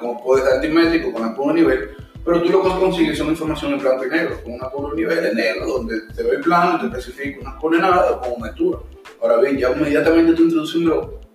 como 0.00 0.20
puede 0.20 0.42
ser 0.42 0.54
altimétrico, 0.54 1.12
con 1.12 1.22
apuro 1.22 1.54
nivel, 1.54 1.90
pero 2.24 2.42
tú 2.42 2.48
lo 2.50 2.64
que 2.64 2.70
consigues 2.70 3.16
son 3.16 3.28
información 3.28 3.74
en 3.74 3.78
blanco 3.78 4.04
y 4.04 4.10
negro, 4.10 4.42
con 4.42 4.54
un 4.54 4.64
apuro 4.64 4.96
nivel 4.96 5.26
en 5.26 5.36
negro, 5.36 5.64
donde 5.64 6.00
te 6.12 6.24
ve 6.24 6.30
el 6.30 6.40
plano 6.40 6.84
y 6.84 6.90
te 6.90 6.98
especifica 6.98 7.40
unas 7.40 7.54
coordenadas 7.60 8.16
con 8.16 8.32
una 8.36 8.48
altura. 8.48 8.80
Ahora 9.22 9.36
bien, 9.36 9.58
ya 9.58 9.70
inmediatamente 9.70 10.32
tú 10.32 10.42
introduces 10.42 10.74
un 10.74 10.86
drone, 10.86 11.25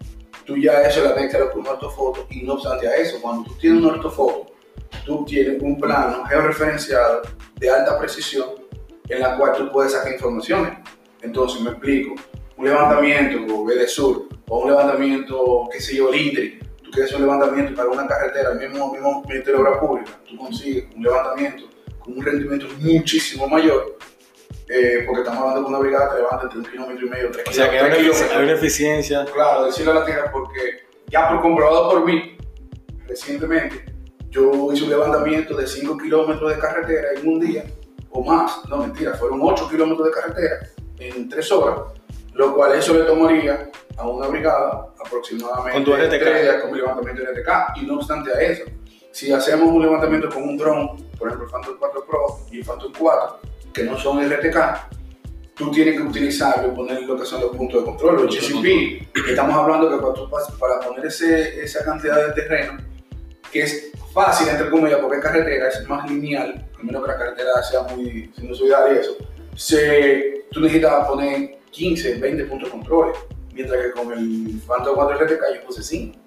tú 0.46 0.58
ya 0.58 0.82
eso 0.82 1.04
la 1.04 1.16
mezclas 1.16 1.50
con 1.50 1.62
una 1.62 1.72
ortofoto, 1.72 2.28
y 2.30 2.44
no 2.44 2.54
obstante 2.54 2.88
a 2.88 2.96
eso, 2.96 3.22
cuando 3.22 3.50
tú 3.50 3.58
tienes 3.58 3.82
una 3.82 3.94
ortofoto, 3.94 4.54
tú 5.06 5.26
tienes 5.26 5.62
un 5.62 5.80
plano 5.80 6.26
georreferenciado 6.26 7.22
de 7.56 7.70
alta 7.70 7.98
precisión 8.00 8.50
en 9.10 9.20
la 9.20 9.38
cual 9.38 9.54
tú 9.58 9.72
puedes 9.72 9.92
sacar 9.92 10.14
informaciones. 10.14 10.78
Entonces, 11.22 11.62
me 11.62 11.72
explico, 11.72 12.16
un 12.58 12.66
levantamiento 12.66 13.66
de 13.66 13.88
sur 13.88 14.28
o 14.48 14.60
un 14.60 14.70
levantamiento, 14.70 15.68
qué 15.72 15.80
sé 15.80 15.96
yo, 15.96 16.12
Lindri, 16.12 16.60
tú 16.84 16.92
quieres 16.92 17.14
un 17.14 17.22
levantamiento 17.22 17.76
para 17.76 17.90
una 17.90 18.08
carretera, 18.08 18.52
el 18.52 18.60
mismo, 18.60 18.92
mismo 18.92 19.24
Ministerio 19.28 19.60
de 19.60 19.68
Obras 19.68 19.80
Públicas, 19.80 20.18
tú 20.28 20.38
consigues 20.38 20.86
un 20.96 21.04
levantamiento 21.04 21.66
con 22.00 22.18
un 22.18 22.26
rendimiento 22.26 22.68
muchísimo 22.80 23.48
mayor, 23.48 23.98
eh, 24.70 25.04
porque 25.06 25.22
estamos 25.22 25.40
hablando 25.42 25.62
de 25.62 25.68
una 25.68 25.80
brigada 25.80 26.10
que 26.12 26.18
levanta 26.18 26.44
entre 26.44 26.60
un 26.60 26.66
kilómetro 26.66 27.06
y 27.06 27.10
medio, 27.10 27.32
tres 27.32 27.48
O 27.48 27.52
sea 27.52 27.70
que 27.70 27.80
hay 27.80 27.86
una, 27.88 27.96
kilómetros. 27.98 28.22
efici- 28.32 28.36
hay 28.38 28.44
una 28.44 28.54
eficiencia. 28.54 29.26
Claro, 29.34 29.66
decirlo 29.66 29.92
a 29.92 29.96
la 29.96 30.06
tierra 30.06 30.32
porque 30.32 30.60
ya 31.08 31.30
por 31.30 31.42
comprobado 31.42 31.90
por 31.92 32.06
mí, 32.06 32.38
recientemente, 33.08 33.86
yo 34.30 34.72
hice 34.72 34.84
un 34.86 34.90
levantamiento 34.90 35.56
de 35.58 35.68
5 35.68 35.98
kilómetros 35.98 36.50
de 36.54 36.60
carretera 36.60 37.10
en 37.16 37.28
un 37.28 37.40
día, 37.40 37.66
o 38.12 38.24
más, 38.24 38.62
no 38.70 38.78
mentira, 38.78 39.14
fueron 39.16 39.40
8 39.42 39.68
kilómetros 39.70 40.08
de 40.08 40.14
carretera 40.14 40.60
en 41.00 41.28
3 41.30 41.52
horas, 41.52 41.80
lo 42.34 42.56
cual 42.56 42.74
eso 42.78 42.94
le 42.94 43.04
tomaría 43.04 43.70
a 43.98 44.08
una 44.08 44.28
brigada 44.28 44.88
aproximadamente 45.06 45.74
Con 45.74 45.84
tu 45.84 45.94
RTK. 45.94 46.10
tres 46.20 46.42
días 46.44 46.62
con 46.62 46.72
mi 46.72 46.78
levantamiento 46.78 47.22
de 47.24 47.28
RTK, 47.34 47.50
y 47.82 47.86
no 47.86 47.96
obstante 47.96 48.32
a 48.34 48.40
eso, 48.42 48.64
si 49.12 49.32
hacemos 49.34 49.68
un 49.68 49.82
levantamiento 49.82 50.30
con 50.30 50.44
un 50.44 50.58
dron, 50.58 50.96
por 51.20 51.28
ejemplo 51.28 51.46
el 51.48 51.52
Phantom 51.52 51.76
4 51.78 52.06
Pro 52.06 52.40
y 52.52 52.60
el 52.60 52.66
Phantom 52.66 52.94
4, 52.98 53.40
que 53.74 53.84
no 53.84 53.98
son 53.98 54.20
RTK, 54.24 54.58
tú 55.56 55.72
tienes 55.72 55.96
que 55.96 56.02
utilizarlo, 56.04 56.74
poner 56.74 57.02
lo 57.04 57.18
que 57.18 57.26
son 57.26 57.42
los 57.42 57.56
puntos 57.56 57.82
de 57.82 57.86
control, 57.86 58.26
los 58.26 58.36
GCP. 58.36 59.08
Estamos 59.30 59.56
hablando 59.56 59.90
que 59.90 59.98
cuando 59.98 60.24
tú 60.26 60.30
para 60.60 60.80
poner 60.80 61.06
ese, 61.06 61.64
esa 61.64 61.84
cantidad 61.84 62.28
de 62.28 62.34
terreno, 62.34 62.78
que 63.52 63.62
es 63.64 63.92
fácil, 64.14 64.48
entre 64.50 64.70
comillas, 64.70 65.00
porque 65.00 65.18
es 65.18 65.24
carretera, 65.24 65.68
es 65.68 65.88
más 65.88 66.10
lineal, 66.10 66.66
a 66.80 66.84
menos 66.84 67.02
que 67.04 67.08
la 67.12 67.18
carretera 67.18 67.62
sea 67.64 67.84
muy 67.84 68.32
sinusoidal 68.36 68.96
y 68.96 69.00
eso, 69.00 69.16
se, 69.56 70.46
tú 70.52 70.62
necesitas 70.62 71.08
poner 71.08 71.60
15, 71.70 72.16
20 72.16 72.46
puntos 72.46 72.68
de 72.70 72.72
control, 72.72 73.14
mientras 73.54 73.82
que 73.82 73.92
con 73.92 74.12
el 74.14 74.60
Phantom 74.68 74.96
4 74.96 75.18
RTK 75.26 75.42
yo 75.56 75.66
puse 75.66 75.84
5. 75.84 76.18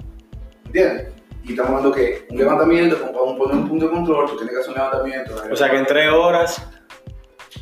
¿Entiendes? 0.67 1.09
Y 1.45 1.51
estamos 1.51 1.71
hablando 1.73 1.93
que 1.93 2.27
un 2.31 2.39
levantamiento, 2.39 2.99
como 2.99 3.13
para 3.13 3.25
un- 3.25 3.39
poner 3.39 3.57
un 3.57 3.69
punto 3.69 3.85
de 3.87 3.91
control, 3.93 4.31
tú 4.31 4.37
tienes 4.37 4.55
que 4.55 4.61
hacer 4.61 4.71
un 4.71 4.77
levantamiento. 4.77 5.35
O 5.53 5.57
sea 5.57 5.71
que 5.71 5.77
en 5.77 5.87
tres 5.87 6.11
horas 6.11 6.63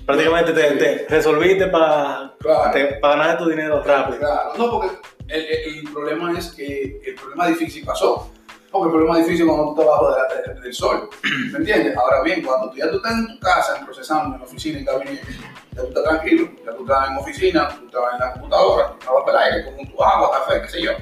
prácticamente 0.06 0.52
te, 0.52 0.70
te 0.72 1.06
resolviste 1.08 1.66
para 1.68 2.34
Claro. 2.38 2.72
ganar 3.02 3.38
tu 3.38 3.48
dinero 3.48 3.82
rápido. 3.82 4.18
Claro, 4.18 4.52
no, 4.58 4.70
porque 4.70 4.96
el, 5.28 5.84
problema 5.92 6.36
es 6.38 6.50
que 6.52 7.00
el 7.06 7.14
problema 7.14 7.46
difícil 7.48 7.84
pasó. 7.84 8.30
Porque 8.70 8.86
el 8.86 8.92
problema 8.92 9.18
difícil 9.18 9.46
cuando 9.46 9.74
tú 9.74 9.80
estás 9.82 9.86
abajo 9.86 10.10
de 10.14 10.16
la- 10.46 10.54
de- 10.54 10.60
del 10.60 10.74
sol. 10.74 11.08
¿Me 11.52 11.58
entiendes? 11.58 11.94
Ahora 11.96 12.22
bien, 12.22 12.42
cuando 12.42 12.70
tú 12.70 12.76
ya 12.78 12.90
tú 12.90 12.96
estás 12.96 13.12
en 13.12 13.26
tu 13.28 13.38
casa, 13.40 13.80
procesando 13.84 14.34
en 14.34 14.40
la 14.40 14.46
oficina, 14.46 14.78
en 14.78 14.84
gabinete, 14.86 15.26
ya 15.72 15.82
tú 15.82 15.88
estás 15.88 16.04
tranquilo, 16.04 16.48
ya 16.64 16.72
tú 16.74 16.82
estás 16.82 17.10
en 17.10 17.16
oficina, 17.18 17.68
tú 17.68 17.86
estás 17.86 18.02
en 18.14 18.20
la 18.20 18.32
computadora, 18.32 18.88
tú 18.88 18.94
estás 18.98 19.14
bajo 19.14 19.30
el 19.30 19.36
aire, 19.36 19.64
con 19.76 19.86
tu 19.92 20.02
agua, 20.02 20.30
café, 20.32 20.62
qué 20.62 20.68
sé 20.68 20.82
yo. 20.82 20.92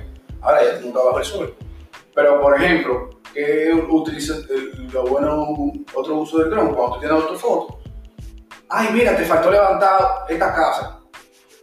Ahora 0.42 0.64
ya 0.64 0.74
tú 0.78 0.80
no 0.82 0.88
estás 0.88 1.04
bajo 1.04 1.18
el 1.18 1.24
sol. 1.24 1.54
Pero, 2.12 2.40
por 2.40 2.54
ejemplo, 2.60 3.10
¿qué 3.32 3.72
utilizas 3.88 4.38
el- 4.50 4.88
lo 4.92 5.04
bueno, 5.04 5.46
otro 5.94 6.16
uso 6.16 6.38
del 6.38 6.50
dron? 6.50 6.74
Cuando 6.74 6.94
tú 6.94 7.00
tienes 7.00 7.22
autofoto. 7.22 7.79
Ay, 8.70 8.88
mira, 8.92 9.16
te 9.16 9.24
faltó 9.24 9.50
levantar 9.50 10.24
esta 10.28 10.54
casa. 10.54 11.00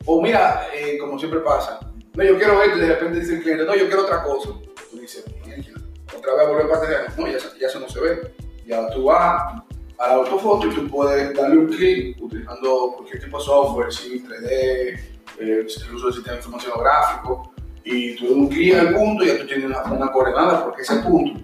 O 0.05 0.21
mira, 0.21 0.67
eh, 0.73 0.97
como 0.97 1.17
siempre 1.17 1.39
pasa, 1.41 1.79
no, 2.13 2.23
yo 2.23 2.37
quiero 2.37 2.61
esto 2.63 2.77
y 2.77 2.81
de 2.81 2.87
repente 2.87 3.19
dice 3.19 3.35
el 3.35 3.41
cliente, 3.43 3.65
no, 3.65 3.75
yo 3.75 3.87
quiero 3.87 4.03
otra 4.03 4.23
cosa. 4.23 4.49
Tú 4.91 4.99
dices, 4.99 5.25
"Mierda, 5.45 5.79
otra 6.17 6.33
vez 6.35 6.47
volver 6.47 6.67
para 6.69 6.81
terreno. 6.81 7.13
No, 7.17 7.27
ya, 7.27 7.37
ya 7.59 7.67
eso 7.67 7.79
no 7.79 7.89
se 7.89 7.99
ve. 7.99 8.33
Ya 8.65 8.89
tú 8.89 9.05
vas 9.05 9.53
a 9.99 10.07
la 10.07 10.13
autofoto 10.15 10.67
y 10.67 10.75
tú 10.75 10.87
puedes 10.89 11.33
darle 11.35 11.57
un 11.57 11.67
clic 11.67 12.21
utilizando 12.21 12.93
cualquier 12.97 13.23
tipo 13.23 13.37
de 13.39 13.43
software, 13.45 13.91
sí, 13.93 14.23
3D, 14.27 14.49
eh, 14.49 14.99
el 15.39 15.65
uso 15.65 16.05
del 16.07 16.13
sistema 16.13 16.33
de 16.33 16.37
información 16.37 16.73
gráfico, 16.79 17.53
y 17.83 18.15
tú 18.15 18.33
un 18.33 18.47
clic 18.49 18.73
el 18.75 18.93
punto 18.93 19.23
y 19.23 19.27
ya 19.27 19.37
tú 19.37 19.47
tienes 19.47 19.65
una, 19.65 19.83
una 19.83 20.11
coordenada, 20.11 20.63
porque 20.63 20.81
ese 20.81 20.97
punto 20.97 21.39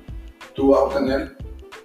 tú 0.53 0.69
vas 0.71 0.81
a 0.81 0.83
obtener 0.83 1.35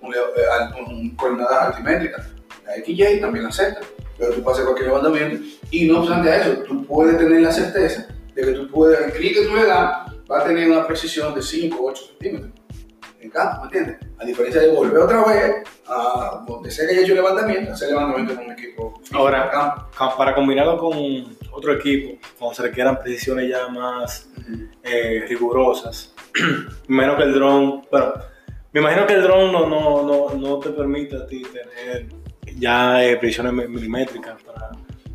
un, 0.00 0.14
eh, 0.14 0.18
al- 0.52 0.74
un 0.84 1.14
coordenada 1.16 1.66
altimétrica. 1.68 2.26
La 2.68 2.84
XY 2.84 3.20
también 3.20 3.44
la 3.44 3.48
acepta, 3.48 3.80
pero 4.18 4.32
tú 4.34 4.42
puedes 4.42 4.58
hacer 4.58 4.64
cualquier 4.66 4.88
levantamiento 4.88 5.44
y 5.70 5.86
no 5.86 6.00
obstante 6.00 6.30
a 6.30 6.36
eso, 6.42 6.62
tú 6.64 6.84
puedes 6.84 7.16
tener 7.18 7.40
la 7.40 7.50
certeza 7.50 8.06
de 8.34 8.42
que 8.42 8.52
tú 8.52 8.68
puedes, 8.68 9.00
el 9.00 9.12
clic 9.12 9.34
que 9.34 9.46
tú 9.46 9.54
le 9.54 9.64
das 9.64 10.12
va 10.30 10.40
a 10.40 10.44
tener 10.44 10.70
una 10.70 10.86
precisión 10.86 11.34
de 11.34 11.40
5 11.42 11.76
o 11.76 11.90
8 11.90 12.02
centímetros 12.08 12.52
en 13.20 13.30
campo, 13.30 13.60
¿me 13.62 13.64
entiendes? 13.66 13.96
A 14.18 14.24
diferencia 14.24 14.60
de 14.60 14.68
volver 14.70 14.98
otra 14.98 15.24
vez 15.24 15.56
a 15.86 16.44
donde 16.46 16.70
sea 16.70 16.86
que 16.86 16.92
haya 16.92 17.02
hecho 17.02 17.14
levantamiento, 17.14 17.72
hacer 17.72 17.88
levantamiento 17.88 18.36
con 18.36 18.44
un 18.44 18.52
equipo 18.52 19.00
Ahora- 19.12 19.50
campo. 19.50 20.16
Para 20.16 20.34
combinarlo 20.34 20.76
con 20.78 20.92
otro 21.50 21.72
equipo, 21.72 22.18
cuando 22.38 22.54
se 22.54 22.62
requieran 22.62 23.00
precisiones 23.00 23.48
ya 23.48 23.66
más 23.68 24.28
eh, 24.84 25.24
rigurosas, 25.28 26.14
menos 26.88 27.16
que 27.16 27.22
el 27.24 27.32
dron, 27.34 27.82
bueno, 27.90 28.12
Me 28.72 28.80
imagino 28.80 29.06
que 29.06 29.14
el 29.14 29.22
dron 29.22 29.50
no, 29.50 29.66
no, 29.66 30.02
no, 30.02 30.34
no 30.34 30.58
te 30.58 30.70
permite 30.70 31.16
a 31.16 31.26
ti 31.26 31.42
tener 31.42 32.06
ya 32.58 33.04
eh, 33.04 33.16
presiones 33.16 33.52
mi- 33.52 33.68
milimétricas 33.68 34.42
para... 34.42 34.70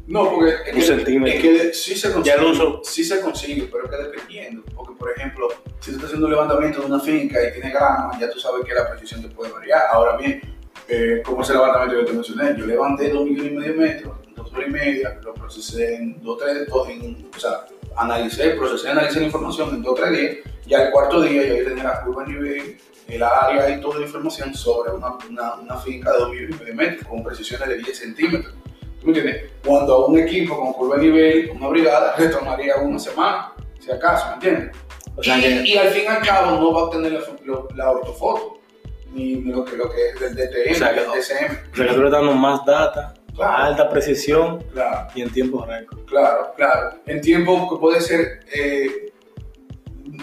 No, 0.06 0.30
porque 0.32 0.52
Un 0.52 0.56
es 0.68 0.74
que, 0.76 0.82
centímetro. 0.82 1.34
es 1.38 1.42
que 1.42 1.74
sí 1.74 1.96
se 1.96 2.12
consigue. 2.12 2.36
Ya 2.38 2.44
uso. 2.44 2.82
Sí 2.84 3.04
se 3.06 3.22
consigue, 3.22 3.70
pero 3.72 3.86
es 3.86 3.90
que 3.90 3.98
dependiendo. 4.04 4.62
Porque, 4.76 4.94
por 4.96 5.12
ejemplo, 5.12 5.48
si 5.80 5.92
tú 5.92 5.96
estás 5.96 6.06
haciendo 6.06 6.28
un 6.28 6.34
levantamiento 6.34 6.82
de 6.82 6.88
una 6.88 7.00
finca 7.00 7.40
y 7.48 7.54
tiene 7.54 7.70
grama, 7.72 8.12
ya 8.20 8.30
tú 8.30 8.38
sabes 8.38 8.66
que 8.66 8.74
la 8.74 8.90
precisión 8.90 9.22
te 9.22 9.30
puede 9.30 9.52
variar. 9.54 9.84
Ahora 9.94 10.18
bien, 10.18 10.42
eh, 10.90 11.22
como 11.24 11.42
ese 11.42 11.54
levantamiento 11.54 12.00
que 12.00 12.06
te 12.06 12.14
mencioné, 12.14 12.56
yo 12.60 12.66
levanté 12.66 13.10
dos 13.12 13.24
millones 13.26 13.52
y 13.54 13.56
medio 13.56 13.72
de 13.72 13.78
metros, 13.80 14.14
dos 14.36 14.52
horas 14.54 14.68
y 14.68 14.72
media, 14.72 15.20
lo 15.24 15.34
procesé 15.34 15.96
en 15.96 16.22
dos, 16.22 16.38
tres, 16.38 16.68
dos, 16.68 16.90
en, 16.90 17.30
o 17.34 17.40
sea, 17.40 17.66
analicé, 17.96 18.52
procesé, 18.52 18.90
analicé 18.90 19.20
la 19.20 19.26
información 19.28 19.70
en 19.76 19.82
dos, 19.82 19.96
tres 19.96 20.12
días. 20.12 20.36
Ya 20.66 20.84
el 20.84 20.92
cuarto 20.92 21.22
día 21.22 21.46
yo 21.46 21.64
tenía 21.66 21.84
la 21.84 22.02
curva 22.02 22.26
nivel, 22.26 22.78
el 23.08 23.24
área 23.24 23.70
y 23.70 23.82
toda 23.82 24.00
la 24.00 24.06
información 24.06 24.54
sobre 24.54 24.92
una, 24.92 25.16
una, 25.30 25.54
una 25.56 25.78
finca 25.78 26.12
de 26.14 26.20
dos 26.20 26.30
millones 26.30 26.50
y 26.56 26.60
medio 26.60 26.66
de 26.68 26.74
metros, 26.74 27.08
con 27.08 27.24
precisiones 27.24 27.68
de 27.70 27.78
10 27.78 27.98
centímetros. 27.98 28.54
¿Tú 29.02 29.08
me 29.08 29.18
entiendes? 29.18 29.52
Cuando 29.66 29.94
a 29.94 30.06
un 30.08 30.18
equipo 30.20 30.58
con 30.58 30.72
curva 30.74 30.98
nivel, 30.98 31.52
una 31.54 31.68
brigada, 31.68 32.16
le 32.18 32.28
tomaría 32.30 32.78
una 32.78 32.98
semana, 32.98 33.52
si 33.80 33.92
acaso, 33.92 34.28
¿me 34.30 34.34
entiendes? 34.36 34.78
O 35.16 35.22
sea 35.22 35.38
y, 35.38 35.42
que... 35.42 35.50
y 35.68 35.78
al 35.78 35.90
fin 35.90 36.04
y 36.06 36.08
al 36.08 36.22
cabo 36.26 36.60
no 36.60 36.74
va 36.74 36.80
a 36.82 36.84
obtener 36.86 37.12
la, 37.12 37.20
la 37.76 37.92
ortofoto, 37.92 38.60
ni, 39.12 39.36
lo, 39.42 39.64
que, 39.66 39.76
lo 39.78 39.90
que 39.92 40.10
es 40.10 40.20
del 40.20 40.34
DTM, 40.36 40.72
O 40.72 40.76
sea 40.76 40.94
que- 40.94 41.00
del 41.02 41.10
DCM. 41.12 41.72
O 41.74 41.76
sea 41.76 41.88
que 41.88 41.94
tú 41.94 42.02
le 42.04 42.10
dando 42.10 42.32
más 42.34 42.66
data, 42.66 43.14
Claro. 43.36 43.64
alta 43.64 43.90
precisión 43.90 44.64
Claro, 44.74 45.08
y 45.16 45.22
en 45.24 45.32
tiempo 45.32 45.66
récord. 45.66 46.06
claro, 46.06 46.54
claro. 46.56 46.98
En 47.06 47.20
tiempo 47.22 47.70
que 47.70 47.80
puede 47.80 48.00
ser, 48.02 48.42
eh, 48.54 49.12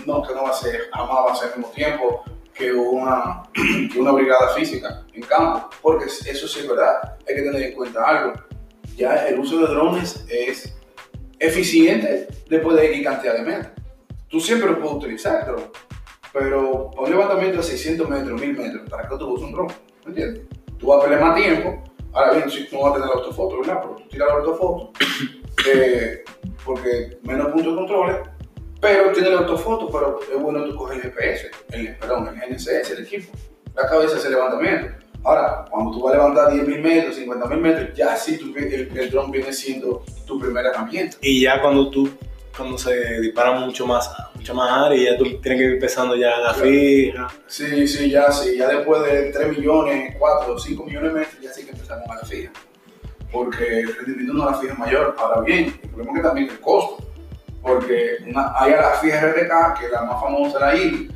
no, 0.07 0.23
que 0.23 0.35
no 0.35 0.45
va 0.45 0.51
a 0.51 0.55
ser, 0.55 0.83
jamás 0.93 1.17
va 1.27 1.33
a 1.33 1.37
ser 1.37 1.53
al 1.53 1.59
mismo 1.59 1.73
tiempo 1.73 2.23
que 2.55 2.73
una, 2.73 3.43
que 3.93 3.99
una 3.99 4.13
brigada 4.13 4.49
física 4.55 5.05
en 5.13 5.23
campo, 5.23 5.71
porque 5.83 6.05
eso 6.07 6.47
sí 6.47 6.61
es 6.61 6.69
verdad, 6.69 7.17
hay 7.29 7.35
que 7.35 7.43
tener 7.43 7.63
en 7.63 7.75
cuenta 7.75 8.03
algo. 8.05 8.33
Ya 8.97 9.27
el 9.29 9.39
uso 9.41 9.59
de 9.59 9.67
drones 9.67 10.25
es 10.29 10.77
eficiente 11.39 12.29
después 12.49 12.77
de 12.77 12.87
X 12.93 13.05
cantidad 13.05 13.35
de 13.35 13.43
metros. 13.43 13.73
Tú 14.29 14.41
siempre 14.41 14.69
lo 14.71 14.79
puedes 14.79 14.97
utilizar, 14.99 15.47
pero 16.33 16.91
para 16.91 17.03
un 17.07 17.11
levantamiento 17.11 17.57
de 17.59 17.63
600 17.65 18.09
metros, 18.09 18.41
1000 18.41 18.57
metros, 18.57 18.89
¿para 18.89 19.09
qué 19.09 19.17
tú 19.19 19.27
usas 19.31 19.47
un 19.47 19.53
drone? 19.53 19.75
¿Me 20.05 20.11
entiendes? 20.11 20.45
Tú 20.79 20.87
vas 20.89 20.99
a 20.99 21.03
perder 21.09 21.21
más 21.21 21.35
tiempo. 21.37 21.83
Ahora 22.13 22.33
bien, 22.33 22.51
si 22.51 22.69
no 22.73 22.81
vas 22.83 22.91
a 22.91 22.95
tener 22.95 23.09
la 23.09 23.15
autofoto, 23.15 23.61
¿verdad? 23.61 23.79
Pero 23.83 23.95
tú 23.97 24.03
tiras 24.09 24.29
la 24.29 24.35
autofoto, 24.35 24.93
eh, 25.73 26.25
porque 26.65 27.19
menos 27.23 27.49
puntos 27.49 27.73
de 27.73 27.79
control, 27.79 28.23
pero 28.81 29.13
tiene 29.13 29.31
la 29.31 29.41
autofoto, 29.41 29.89
pero 29.91 30.19
es 30.23 30.43
bueno 30.43 30.65
tú 30.65 30.75
coger 30.77 30.97
el 30.97 31.03
GPS, 31.13 31.51
el, 31.73 31.97
perdón, 31.97 32.29
el 32.29 32.51
GNSS, 32.55 32.91
el 32.91 33.05
equipo, 33.05 33.33
la 33.75 33.89
cabeza 33.89 34.17
ese 34.17 34.31
levantamiento. 34.31 34.89
Ahora, 35.23 35.67
cuando 35.71 35.91
tú 35.93 36.03
vas 36.03 36.15
a 36.15 36.17
levantar 36.17 36.51
10.000 36.53 36.81
metros, 36.81 37.19
50.000 37.19 37.57
metros, 37.59 37.95
ya 37.95 38.17
sí 38.17 38.39
tu- 38.39 38.57
el, 38.57 38.91
el 38.97 39.11
dron 39.11 39.31
viene 39.31 39.53
siendo 39.53 40.03
tu 40.27 40.39
primera 40.41 40.71
herramienta. 40.71 41.19
Y 41.21 41.43
ya 41.43 41.61
cuando 41.61 41.91
tú, 41.91 42.09
cuando 42.57 42.77
se 42.79 43.21
dispara 43.21 43.53
mucho 43.53 43.87
más, 43.87 44.11
mucha 44.35 44.53
más 44.55 44.71
área, 44.87 45.13
ya 45.13 45.19
tú 45.19 45.25
tienes 45.41 45.59
que 45.61 45.65
ir 45.67 45.73
empezando 45.75 46.17
ya 46.17 46.39
la 46.39 46.55
fija. 46.55 47.29
Sí, 47.47 47.87
sí, 47.87 48.11
ya 48.11 48.31
sí, 48.33 48.57
ya 48.57 48.69
después 48.69 49.03
de 49.05 49.31
3 49.33 49.57
millones, 49.59 50.15
4, 50.19 50.59
5 50.59 50.85
millones 50.85 51.13
de 51.15 51.19
metros, 51.21 51.41
ya 51.41 51.53
sí 51.53 51.65
que 51.65 51.71
empezamos 51.73 52.09
a 52.11 52.17
la 52.17 52.25
fija. 52.25 52.51
Porque 53.33 53.81
el 53.81 53.95
rendimiento 53.97 54.43
a 54.43 54.51
la 54.53 54.59
fija 54.59 54.73
es 54.73 54.79
mayor. 54.79 55.15
Ahora 55.19 55.41
bien, 55.43 55.79
el 55.83 55.89
problema 55.91 56.13
es 56.13 56.17
que 56.17 56.23
también 56.27 56.49
el 56.51 56.61
costo. 56.61 57.05
Porque 57.63 58.17
una- 58.27 58.53
hay 58.59 58.73
a 58.73 58.81
la 58.81 58.91
fija 58.95 59.21
RTK, 59.21 59.79
que 59.79 59.87
es 59.87 59.93
la 59.93 60.03
más 60.03 60.21
famosa, 60.21 60.59
la 60.59 60.75
IL, 60.77 61.13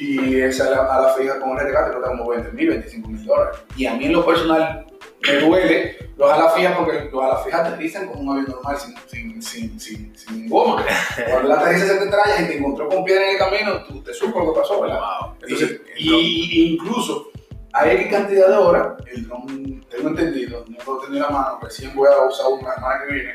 y 0.00 0.40
esa 0.40 0.66
a 0.66 0.70
la, 0.70 0.94
a 0.94 1.00
la 1.02 1.08
fija 1.14 1.38
con 1.38 1.56
RTK 1.58 1.66
te 1.86 1.90
cuesta 1.92 2.08
como 2.08 2.28
20 2.30 2.52
mil, 2.52 2.68
25 2.70 3.08
mil 3.08 3.24
dólares. 3.24 3.58
Y 3.76 3.86
a 3.86 3.94
mí 3.94 4.06
en 4.06 4.12
lo 4.12 4.24
personal 4.24 4.86
me 5.26 5.34
duele 5.36 5.96
los 6.16 6.30
a 6.32 6.36
la 6.38 6.48
fija 6.50 6.76
porque 6.76 7.08
los 7.12 7.22
a 7.24 7.28
la 7.28 7.36
fija 7.38 7.60
aterrizan 7.60 8.06
con 8.08 8.20
un 8.26 8.30
avión 8.30 8.50
normal 8.50 8.76
sin, 8.78 8.94
sin, 9.06 9.42
sin, 9.42 9.78
sin, 9.80 10.16
sin 10.16 10.48
goma. 10.48 10.84
Cuando 11.30 11.48
la 11.48 11.60
aterriza 11.60 11.86
se 11.86 11.96
te 11.96 12.06
trae 12.06 12.42
y 12.42 12.46
te 12.46 12.58
encontró 12.58 12.88
con 12.88 13.04
piedra 13.04 13.24
en 13.26 13.32
el 13.32 13.38
camino, 13.38 13.84
tú 13.86 14.02
te 14.02 14.12
supo 14.14 14.40
lo 14.40 14.52
que 14.54 14.60
pasó, 14.60 14.80
¿verdad? 14.80 14.98
Entonces, 15.42 15.80
y, 15.98 16.10
y- 16.14 16.72
incluso 16.74 17.30
hay 17.72 17.96
X 17.96 18.08
cantidad 18.10 18.48
de 18.48 18.54
horas, 18.56 18.88
el 19.12 19.28
dron, 19.28 19.84
tengo 19.90 20.08
entendido, 20.08 20.64
no 20.68 20.76
lo 20.78 20.98
tengo 21.00 21.14
en 21.14 21.20
la 21.22 21.30
mano, 21.30 21.58
recién 21.62 21.94
voy 21.94 22.08
a 22.08 22.26
usar 22.26 22.46
una 22.48 22.74
semana 22.74 23.00
que 23.06 23.12
viene 23.14 23.30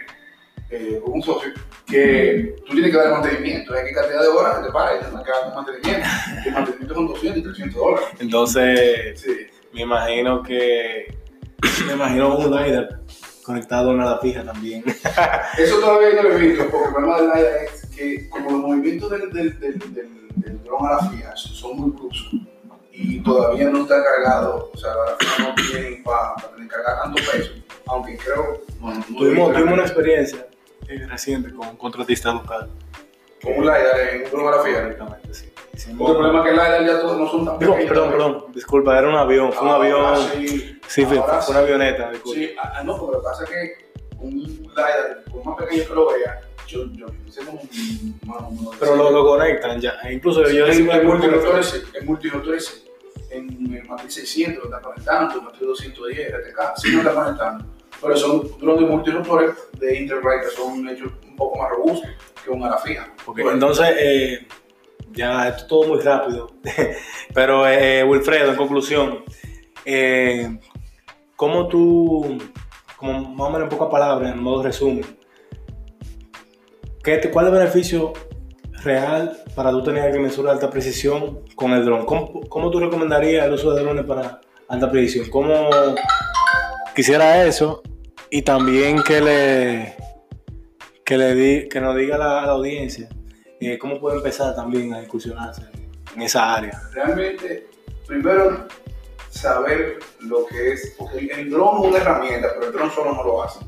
eh, 0.69 0.99
con 1.03 1.13
un 1.13 1.21
socio, 1.21 1.51
que 1.85 2.55
tú 2.65 2.73
tienes 2.73 2.91
que 2.91 2.97
dar 2.97 3.11
mantenimiento, 3.11 3.73
hay 3.73 3.81
X 3.83 3.95
cantidad 3.95 4.21
de 4.21 4.27
horas 4.27 4.65
te 4.65 4.71
para 4.71 4.95
y 4.95 4.99
te 4.99 5.05
dar 5.05 5.55
mantenimiento. 5.55 6.07
El 6.45 6.53
mantenimiento 6.53 6.93
son 6.95 7.07
200 7.07 7.37
y 7.39 7.43
300 7.43 7.79
dólares. 7.81 8.07
Entonces, 8.19 9.21
Sí. 9.21 9.31
me 9.73 9.81
imagino 9.81 10.41
que. 10.41 11.15
Me 11.87 11.93
imagino 11.93 12.37
un 12.37 12.51
LiDAR 12.51 12.99
conectado 13.43 13.91
a 13.91 13.93
una 13.93 14.17
fija 14.17 14.43
también. 14.43 14.83
Eso 15.57 15.79
todavía 15.79 16.21
no 16.21 16.23
lo 16.29 16.35
he 16.35 16.37
visto, 16.39 16.67
porque 16.69 16.87
el 16.87 16.93
problema 16.93 17.21
del 17.21 17.31
aire 17.31 17.65
es 17.65 17.85
que 17.95 18.29
como 18.29 18.51
los 18.51 18.61
movimientos 18.61 19.11
del, 19.11 19.31
del, 19.31 19.59
del, 19.59 20.63
dron 20.63 20.85
a 20.87 20.93
la 20.93 21.09
fija 21.09 21.35
son 21.35 21.77
muy 21.79 21.91
bruscos 21.91 22.41
y 22.91 23.21
todavía 23.21 23.69
no 23.69 23.81
está 23.81 24.03
cargado, 24.03 24.71
o 24.73 24.77
sea, 24.77 24.89
la 24.95 25.15
fija 25.19 25.43
no 25.43 25.55
tiene 25.55 26.01
para 26.03 26.35
tener 26.35 26.67
que 26.67 26.75
cargar 26.75 27.03
tanto 27.03 27.21
peso, 27.31 27.51
aunque 27.87 28.17
creo, 28.17 28.61
bueno, 28.79 29.03
tuvimos, 29.07 29.53
tuvimos 29.53 29.73
una 29.73 29.83
experiencia 29.83 30.47
eh, 30.87 31.05
reciente 31.07 31.53
con 31.53 31.67
un 31.67 31.77
contratista 31.77 32.33
local. 32.33 32.69
con 33.41 33.53
un 33.57 33.63
LiDAR 33.65 33.99
en 33.99 34.23
un 34.23 34.31
dron 34.31 34.47
a 34.53 34.57
la 34.57 34.63
fija. 34.63 34.81
Correctamente, 34.81 35.33
sí. 35.33 35.51
Porque 35.97 36.11
el 36.11 36.17
problema 36.17 36.39
es 36.39 36.43
que 36.43 36.49
el 36.49 36.55
LiDAR 36.55 36.85
ya 36.85 37.01
todos 37.01 37.17
no 37.17 37.29
son 37.29 37.45
tan 37.45 37.59
pequeños. 37.59 37.85
perdón, 37.85 38.11
perdón, 38.11 38.45
disculpa, 38.53 38.97
era 38.97 39.09
un 39.09 39.15
avión, 39.15 39.53
fue 39.53 39.67
un 39.67 39.73
avión. 39.73 40.17
Sí, 40.33 40.79
Sí, 40.87 41.05
fue, 41.05 41.17
una 41.17 41.59
avioneta, 41.59 42.11
disculpa. 42.11 42.39
Sí, 42.39 42.55
ah, 42.61 42.73
ah, 42.75 42.83
no, 42.83 42.97
porque 42.97 43.17
lo 43.17 43.21
que 43.21 43.27
pasa 43.27 43.43
es 43.43 43.49
que 43.49 43.85
un 44.19 44.33
LiDAR, 44.33 45.23
por 45.31 45.45
más 45.45 45.57
pequeño 45.57 45.83
que 45.87 45.93
lo 45.93 46.07
vea, 46.07 46.41
yo, 46.67 46.85
yo 46.93 47.05
como 47.45 47.61
un 47.61 48.71
Pero 48.79 48.95
lo, 48.95 49.11
lo 49.11 49.25
conectan 49.25 49.79
ya. 49.79 49.99
E 50.03 50.13
Incluso 50.13 50.47
yo 50.49 50.65
en, 50.65 50.89
en 50.89 51.05
multirotores, 51.05 51.65
sí, 51.67 51.81
en 51.93 52.05
multirotores, 52.05 52.65
sí. 52.65 52.89
en 53.29 53.73
el 53.73 53.85
Matrix 53.87 54.15
600 54.15 54.63
lo 54.63 54.69
está 54.69 54.81
conectando, 54.81 55.37
en 55.37 55.43
Matrix 55.45 55.67
210, 55.67 56.33
RTK, 56.33 56.77
sí 56.77 56.91
lo 56.91 56.99
está 56.99 57.13
conectando. 57.13 57.65
Pero 58.01 58.17
son 58.17 58.57
drones 58.59 58.89
multirotores 58.89 59.55
de 59.79 59.97
Interbright 59.97 60.43
que 60.43 60.49
son 60.49 60.87
hechos 60.89 61.11
un 61.27 61.35
poco 61.35 61.59
más 61.59 61.69
robustos 61.69 62.09
que 62.43 62.51
un 62.51 62.63
ala 62.63 62.77
fija. 62.77 63.11
Entonces, 63.37 63.95
eh, 63.97 64.47
ya 65.11 65.47
esto 65.47 65.61
es 65.61 65.67
todo 65.67 65.87
muy 65.87 65.99
rápido. 65.99 66.51
Pero, 67.33 67.67
eh, 67.67 68.03
Wilfredo, 68.03 68.51
en 68.51 68.57
conclusión, 68.57 69.23
eh, 69.85 70.59
¿cómo 71.35 71.67
tú, 71.67 72.37
como 72.97 73.33
más 73.33 73.49
o 73.49 73.51
menos 73.51 73.63
en 73.63 73.69
pocas 73.77 73.89
palabras, 73.89 74.33
en 74.33 74.41
modo 74.41 74.63
resumen, 74.63 75.05
¿qué 77.03 77.19
¿cuál 77.31 77.47
es 77.47 77.53
el 77.53 77.59
beneficio 77.59 78.13
real 78.83 79.37
para 79.55 79.71
tú 79.71 79.83
tener 79.83 80.11
que 80.11 80.19
mesurar 80.19 80.53
alta 80.53 80.69
precisión 80.69 81.41
con 81.55 81.71
el 81.71 81.85
dron? 81.85 82.05
¿Cómo, 82.05 82.41
cómo 82.49 82.69
tú 82.69 82.79
recomendarías 82.79 83.45
el 83.45 83.53
uso 83.53 83.73
de 83.73 83.83
drones 83.83 84.05
para 84.05 84.41
alta 84.67 84.91
precisión? 84.91 85.29
¿Cómo 85.29 85.69
quisiera 86.95 87.45
eso? 87.45 87.83
Y 88.29 88.41
también 88.41 89.03
que 89.03 89.21
le, 89.21 89.95
que 91.03 91.17
le 91.17 91.35
di, 91.35 91.69
que 91.69 91.79
nos 91.79 91.95
diga 91.95 92.17
la, 92.17 92.43
audiencia 92.43 93.09
eh, 93.59 93.77
cómo 93.77 93.99
puede 93.99 94.17
empezar 94.17 94.55
también 94.55 94.93
a 94.93 95.01
incursionarse 95.01 95.63
en 96.15 96.21
esa 96.21 96.55
área. 96.55 96.81
realmente, 96.91 97.67
primero, 98.07 98.67
saber 99.29 99.99
lo 100.19 100.45
que 100.45 100.73
es, 100.73 100.95
porque 100.97 101.19
el, 101.19 101.31
el 101.31 101.49
dron 101.49 101.83
es 101.83 101.89
una 101.89 101.97
herramienta, 101.97 102.49
pero 102.53 102.67
el 102.67 102.73
dron 102.73 102.91
solo 102.91 103.13
no 103.13 103.23
lo 103.23 103.43
hace. 103.43 103.59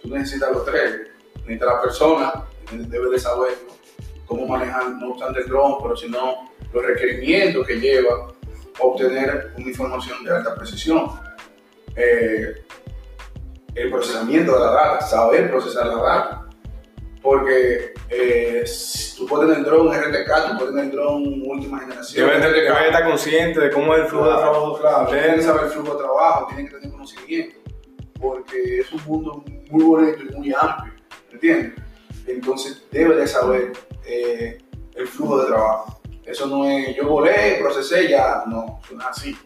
Tú 0.00 0.08
necesitas 0.08 0.52
los 0.52 0.64
tres, 0.64 1.08
necesitas 1.40 1.68
la 1.68 1.80
persona, 1.82 2.44
debe 2.72 3.10
de 3.10 3.18
saber 3.18 3.54
cómo 4.26 4.46
manejar, 4.46 4.90
no 4.90 5.10
obstante 5.10 5.40
el 5.40 5.48
dron, 5.48 5.76
pero 5.82 5.96
sino 5.96 6.50
los 6.72 6.84
requerimientos 6.84 7.66
que 7.66 7.80
lleva 7.80 8.32
obtener 8.78 9.52
una 9.56 9.68
información 9.68 10.24
de 10.24 10.36
alta 10.36 10.54
precisión. 10.54 11.10
Eh, 11.96 12.54
el 13.74 13.90
procesamiento 13.90 14.52
de 14.54 14.60
la 14.60 14.70
data, 14.72 15.00
saber 15.02 15.50
procesar 15.50 15.86
la 15.86 15.96
data. 16.02 16.42
Porque 17.22 17.92
eh, 18.08 18.64
tú 19.16 19.26
puedes 19.26 19.48
tener 19.50 19.64
dron 19.68 19.88
RTK, 19.92 20.50
tú 20.50 20.58
puedes 20.58 20.74
tener 20.74 20.92
dron 20.92 21.42
última 21.46 21.80
generación. 21.80 22.26
Deben 22.28 22.40
de- 22.40 22.48
RTK. 22.48 22.72
deben 22.74 22.84
estar 22.86 23.04
consciente 23.04 23.60
de 23.60 23.70
cómo 23.70 23.94
es 23.94 24.02
el 24.02 24.06
flujo 24.06 24.26
de 24.26 24.36
trabajo. 24.36 24.78
Claro, 24.80 25.06
tienen 25.08 25.34
que 25.36 25.42
saber 25.42 25.64
el 25.64 25.70
flujo 25.70 25.92
de 25.94 25.98
trabajo, 26.04 26.46
tienen 26.46 26.68
que 26.68 26.74
tener 26.76 26.90
conocimiento, 26.92 27.56
porque 28.20 28.78
es 28.80 28.92
un 28.92 29.04
mundo 29.04 29.44
muy 29.70 29.84
bonito 29.84 30.22
y 30.22 30.34
muy 30.36 30.54
amplio, 30.58 30.92
¿entiendes? 31.32 31.72
Entonces 32.28 32.86
debe 32.92 33.16
de 33.16 33.26
saber 33.26 33.72
eh, 34.04 34.58
el 34.94 35.06
flujo 35.08 35.40
de 35.40 35.46
trabajo. 35.48 36.00
Eso 36.24 36.46
no 36.46 36.64
es 36.64 36.94
yo 36.96 37.08
volé, 37.08 37.58
procesé, 37.60 38.08
ya, 38.08 38.44
no, 38.46 38.80
no 38.90 39.00
es 39.00 39.06
así. 39.06 39.36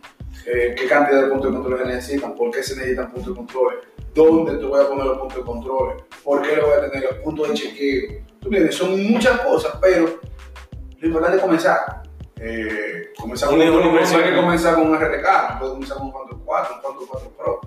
Eh, 0.47 0.75
¿Qué 0.77 0.87
cantidad 0.89 1.23
de 1.23 1.29
puntos 1.29 1.51
de 1.51 1.59
control 1.59 1.79
se 1.79 1.85
necesitan? 1.85 2.35
¿Por 2.35 2.51
qué 2.51 2.63
se 2.63 2.77
necesitan 2.77 3.11
puntos 3.13 3.29
de 3.29 3.37
control? 3.37 3.81
¿Dónde 4.15 4.57
te 4.57 4.65
voy 4.65 4.83
a 4.83 4.89
poner 4.89 5.07
los 5.07 5.19
puntos 5.19 5.39
de 5.39 5.45
control? 5.45 5.97
¿Por 6.25 6.43
qué 6.43 6.57
le 6.57 6.63
voy 6.63 6.73
a 6.73 6.91
tener 6.91 7.11
los 7.11 7.19
puntos 7.21 7.49
de 7.49 7.55
chequeo? 7.55 8.23
Tú 8.41 8.49
entiendes, 8.49 8.75
son 8.75 9.11
muchas 9.11 9.41
cosas, 9.41 9.75
pero 9.81 10.19
lo 10.99 11.07
importante 11.07 11.37
es 11.37 11.43
comenzar. 11.43 12.03
Eh, 12.43 13.13
comenzar 13.19 13.51
con, 13.51 13.61
hay 13.61 13.67
que 13.67 14.35
comenzar 14.35 14.75
con 14.75 14.89
un 14.89 14.97
RTK, 14.97 15.53
no 15.53 15.59
puede 15.59 15.73
comenzar 15.73 15.99
con 15.99 16.07
un 16.07 16.13
Phantom 16.13 16.41
4, 16.45 16.75
un 16.75 16.83
Phantom 16.83 17.07
4 17.11 17.31
Pro. 17.37 17.61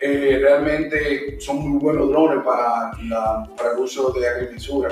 Eh, 0.00 0.38
realmente 0.40 1.38
son 1.40 1.58
muy 1.58 1.78
buenos 1.78 2.08
drones 2.08 2.42
para, 2.44 2.92
la, 3.02 3.50
para 3.56 3.72
el 3.72 3.78
uso 3.78 4.10
de 4.12 4.28
agrimensura. 4.28 4.90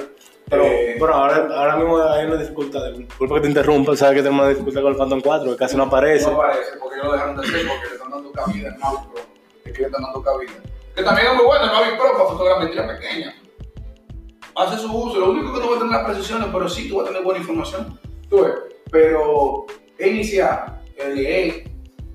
Pero, 0.48 0.64
Eh, 0.64 0.96
bueno, 0.98 1.14
ahora, 1.14 1.48
ahora 1.54 1.76
mismo 1.76 1.98
hay 2.02 2.26
una 2.26 2.37
dificultad. 2.37 2.92
Disculpa 2.92 3.35
que 3.37 3.40
te 3.42 3.48
interrumpa, 3.48 3.96
sabes 3.96 4.16
que 4.16 4.22
tenemos 4.22 4.40
una 4.42 4.50
dificultad 4.50 4.82
con 4.82 4.92
el 4.92 4.98
Phantom 4.98 5.20
4, 5.20 5.50
que 5.50 5.56
casi 5.56 5.76
no 5.76 5.85
aparece. 5.85 6.30
No 6.30 6.40
aparece, 6.40 6.72
porque 6.80 6.94
ellos 6.96 7.06
lo 7.06 7.12
dejaron 7.12 7.37
de 7.37 7.42
hacer, 7.46 7.66
porque 7.66 7.87
le 7.88 7.92
están 7.94 8.11
dando 8.11 8.32
cabida 8.32 8.68
al 8.68 8.78
Mavic 8.78 9.11
Pro. 9.12 9.22
Es 9.64 9.72
que 9.72 9.78
le 9.80 9.87
están 9.87 10.02
dando 10.02 10.22
cabida. 10.22 10.52
Que 10.94 11.02
también 11.02 11.26
es 11.28 11.35
muy 11.35 11.44
bueno 11.44 11.64
el 11.64 11.70
Mavic 11.70 11.98
Pro 11.98 12.12
para 12.12 12.24
fotografía 12.26 12.87
pequeña. 12.87 13.35
Hace 14.54 14.78
su 14.78 14.96
uso, 14.96 15.18
lo 15.20 15.30
único 15.32 15.52
que 15.52 15.61
no 15.61 15.70
va 15.70 15.76
a 15.76 15.78
tener 15.80 15.92
las 15.92 16.04
precisiones, 16.04 16.48
pero 16.52 16.68
sí 16.68 16.88
tú 16.88 16.96
vas 16.98 17.06
a 17.06 17.09
tener 17.09 17.22
buena 17.24 17.40
información. 17.40 18.00
Tú 18.30 18.42
ves, 18.44 18.54
pero 18.90 19.66
iniciar, 19.98 20.80
LE, 20.96 21.64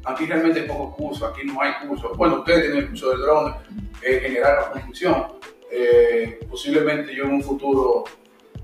aquí 0.05 0.25
realmente 0.25 0.61
hay 0.61 0.67
pocos 0.67 0.95
cursos, 0.95 1.29
aquí 1.29 1.41
no 1.45 1.61
hay 1.61 1.73
cursos. 1.85 2.17
Bueno, 2.17 2.39
ustedes 2.39 2.61
tienen 2.61 2.77
el 2.79 2.89
curso 2.89 3.09
del 3.11 3.21
drone, 3.21 3.55
eh, 4.01 4.19
generar 4.23 4.61
la 4.61 4.71
construcción. 4.71 5.27
Eh, 5.69 6.39
posiblemente 6.49 7.13
yo 7.15 7.25
en 7.25 7.33
un 7.33 7.43
futuro 7.43 8.05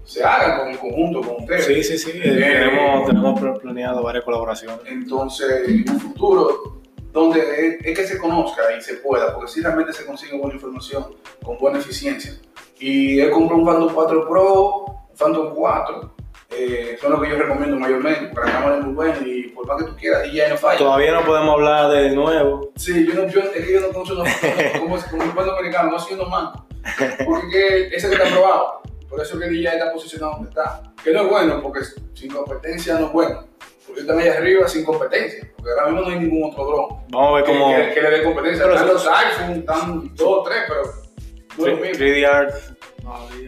se 0.07 0.23
haga 0.23 0.59
con, 0.59 0.69
en 0.69 0.77
conjunto 0.77 1.21
con 1.21 1.43
ustedes. 1.43 1.65
Sí, 1.65 1.83
sí, 1.83 1.97
sí. 1.97 2.11
eh, 2.23 2.31
tenemos, 2.31 3.05
tenemos 3.05 3.59
planeado 3.59 4.01
varias 4.01 4.23
colaboraciones. 4.23 4.79
Entonces, 4.87 5.67
en 5.67 5.89
un 5.89 5.99
futuro, 5.99 6.81
donde 7.11 7.39
es, 7.39 7.85
es 7.85 7.99
que 7.99 8.07
se 8.07 8.17
conozca 8.17 8.61
y 8.77 8.81
se 8.81 8.95
pueda, 8.95 9.33
porque 9.33 9.51
si 9.51 9.61
realmente 9.61 9.91
se 9.91 10.05
consigue 10.05 10.37
buena 10.37 10.55
información 10.55 11.07
con 11.43 11.57
buena 11.57 11.79
eficiencia. 11.79 12.33
Y 12.79 13.19
él 13.19 13.31
compró 13.31 13.57
un 13.57 13.65
Phantom 13.65 13.89
4 13.93 14.29
Pro, 14.29 14.85
un 15.09 15.17
Phantom 15.17 15.53
4, 15.53 16.15
eh, 16.51 16.97
son 17.01 17.11
los 17.11 17.21
que 17.21 17.29
yo 17.29 17.35
recomiendo 17.35 17.75
mayormente, 17.77 18.27
porque 18.27 18.49
la 18.49 18.57
cámara 18.57 18.77
es 18.77 18.85
muy 18.85 18.93
buena 18.93 19.17
y 19.25 19.49
por 19.49 19.67
más 19.67 19.77
que 19.77 19.89
tú 19.89 19.95
quieras, 19.97 20.25
y 20.27 20.35
ya 20.37 20.47
no 20.47 20.55
falla. 20.55 20.77
Todavía 20.77 21.11
no 21.11 21.25
podemos 21.25 21.55
hablar 21.55 21.91
de 21.91 22.11
nuevo. 22.11 22.71
Sí, 22.77 23.05
yo 23.05 23.13
no, 23.13 23.27
yo, 23.27 23.41
es 23.41 23.49
que 23.49 23.73
yo 23.73 23.81
no 23.81 23.87
conozco 23.89 24.23
como, 24.79 24.97
como 24.97 25.23
el 25.23 25.31
buen 25.31 25.47
dominicano, 25.47 25.91
no 25.91 25.99
soy 25.99 26.13
unos 26.13 26.29
mancos, 26.29 26.61
porque 27.25 27.89
ese 27.91 28.07
que 28.07 28.15
está 28.15 28.29
aprobado, 28.29 28.81
por 29.09 29.21
eso 29.21 29.39
que 29.39 29.61
ya 29.61 29.71
está 29.71 29.91
posicionado 29.93 30.33
donde 30.33 30.49
está, 30.49 30.83
que 31.03 31.11
no 31.11 31.21
es 31.23 31.29
bueno, 31.29 31.61
porque 31.61 31.81
sin 32.13 32.31
competencia 32.31 32.99
no 32.99 33.07
es 33.07 33.11
bueno, 33.13 33.47
porque 33.85 34.01
están 34.01 34.19
ahí 34.19 34.27
arriba 34.27 34.67
sin 34.67 34.83
competencia, 34.83 35.49
porque 35.55 35.71
ahora 35.71 35.91
mismo 35.91 36.01
no 36.01 36.07
hay 36.15 36.19
ningún 36.19 36.51
otro 36.51 36.65
dron 36.65 36.87
Vamos 37.09 37.29
a 37.31 37.35
ver 37.35 37.45
cómo. 37.45 37.75
que- 37.75 37.93
que 37.93 38.01
le 38.01 38.09
dé 38.09 38.23
competencia. 38.23 38.63
Pero 38.63 38.75
están 38.75 38.87
los 38.93 39.07
iPhone, 39.07 39.51
están 39.59 40.15
dos, 40.15 40.43
tres, 40.47 40.57
pero 40.67 40.81
no 41.57 41.65
es 41.67 41.73
lo 41.73 41.79
mismo. 41.85 41.97
3D 42.05 42.25
Art. 42.25 42.53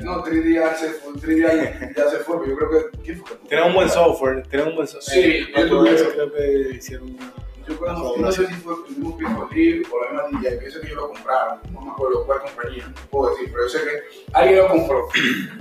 No, 0.01 0.23
3D 0.23 0.53
ya 0.53 0.73
se 0.73 0.87
fue, 0.91 1.13
3D 1.19 1.41
ya, 1.41 1.91
ya 1.95 2.09
se 2.09 2.17
fue, 2.19 2.39
pero 2.39 2.51
yo 2.51 2.57
creo 2.57 2.69
que, 2.91 2.97
¿quién 3.03 3.17
fue? 3.25 3.35
Tiene 3.49 3.63
un 3.65 3.73
buen 3.73 3.89
software. 3.89 4.47
Tiene 4.47 4.65
un 4.69 4.75
buen 4.75 4.87
software. 4.87 5.21
Sí, 5.21 5.47
yo 5.53 5.67
tuve- 5.67 5.93
eso 5.95 6.09
creo 6.11 6.31
que 6.31 6.75
hicieron 6.77 7.09
una. 7.15 7.33
Yo 7.69 7.77
creo 7.77 7.93
no, 7.93 8.17
no 8.17 8.31
sé 8.31 8.47
si 8.47 8.53
fue 8.55 8.73
el 8.73 8.95
mismo 8.95 9.15
Pico 9.15 9.47
Libre 9.51 9.83
o 9.91 10.03
la 10.03 10.23
misma 10.23 10.39
DJ, 10.39 10.57
pienso 10.57 10.81
que 10.81 10.87
ellos 10.87 10.97
lo 10.97 11.09
compraron, 11.09 11.59
no 11.71 11.81
me 11.81 11.91
acuerdo 11.91 12.25
cuál 12.25 12.41
compañía, 12.41 12.87
no 12.87 13.09
puedo 13.11 13.29
decir, 13.29 13.51
pero 13.51 13.63
yo 13.63 13.69
sé 13.69 13.79
que 13.83 14.25
alguien 14.33 14.57
lo 14.57 14.67
compró. 14.69 15.07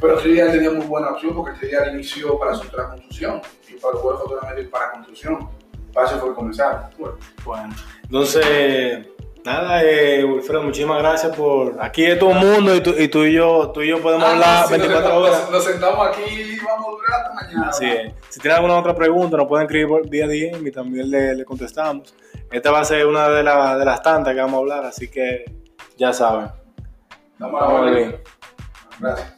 Pero 0.00 0.18
3D 0.18 0.52
tenía 0.52 0.70
muy 0.70 0.86
buena 0.86 1.10
opción 1.10 1.34
porque 1.34 1.52
3D 1.60 1.92
inició 1.92 2.38
para 2.38 2.54
su 2.54 2.66
construcción 2.70 3.42
y 3.68 3.74
para 3.74 3.92
los 3.92 4.02
juegos 4.02 4.22
fotogramétricos 4.22 4.72
para 4.72 4.92
construcción. 4.92 5.50
Para 5.92 6.08
fue 6.08 6.34
comenzar. 6.34 6.90
Bueno, 7.44 7.74
entonces, 8.04 9.06
nada, 9.52 9.82
eh, 9.84 10.24
Wilfredo, 10.24 10.62
muchísimas 10.62 10.98
gracias 10.98 11.34
por. 11.36 11.76
Aquí 11.80 12.04
es 12.04 12.18
todo 12.18 12.30
el 12.32 12.38
mundo 12.38 12.74
y 12.74 12.80
tú 12.80 12.94
y, 12.98 13.08
tú 13.08 13.24
y 13.24 13.32
yo 13.32 13.70
tú 13.72 13.82
y 13.82 13.88
yo 13.88 14.00
podemos 14.00 14.24
Ah, 14.28 14.32
hablar 14.32 14.66
sí, 14.66 14.72
nos 14.72 14.80
24 14.80 15.00
sentamos- 15.10 15.28
horas. 15.28 15.50
Nos 15.50 15.64
sentamos 15.64 16.08
aquí 16.08 16.22
y 16.30 16.58
vamos 16.64 16.86
a 16.86 16.90
durar 16.90 17.20
hasta 17.20 17.34
mañana. 17.34 17.68
Así 17.70 17.84
es. 17.86 18.12
Si 18.28 18.40
tienen 18.40 18.56
alguna 18.56 18.78
otra 18.78 18.94
pregunta, 18.94 19.36
nos 19.36 19.46
pueden 19.46 19.66
escribir 19.66 19.88
por 19.88 20.08
vía 20.08 20.26
DM 20.26 20.66
y 20.66 20.70
también 20.70 21.10
le, 21.10 21.34
le 21.34 21.44
contestamos. 21.44 22.14
Esta 22.50 22.70
va 22.70 22.80
a 22.80 22.84
ser 22.84 23.06
una 23.06 23.28
de, 23.28 23.42
la- 23.42 23.76
de 23.78 23.84
las 23.84 24.02
tantas 24.02 24.34
que 24.34 24.40
vamos 24.40 24.54
a 24.54 24.58
hablar, 24.58 24.84
así 24.84 25.08
que 25.08 25.44
ya 25.96 26.12
saben. 26.12 26.48
Estamos 27.32 27.62
a 27.62 27.80
bien. 27.90 28.16
Gracias. 29.00 29.37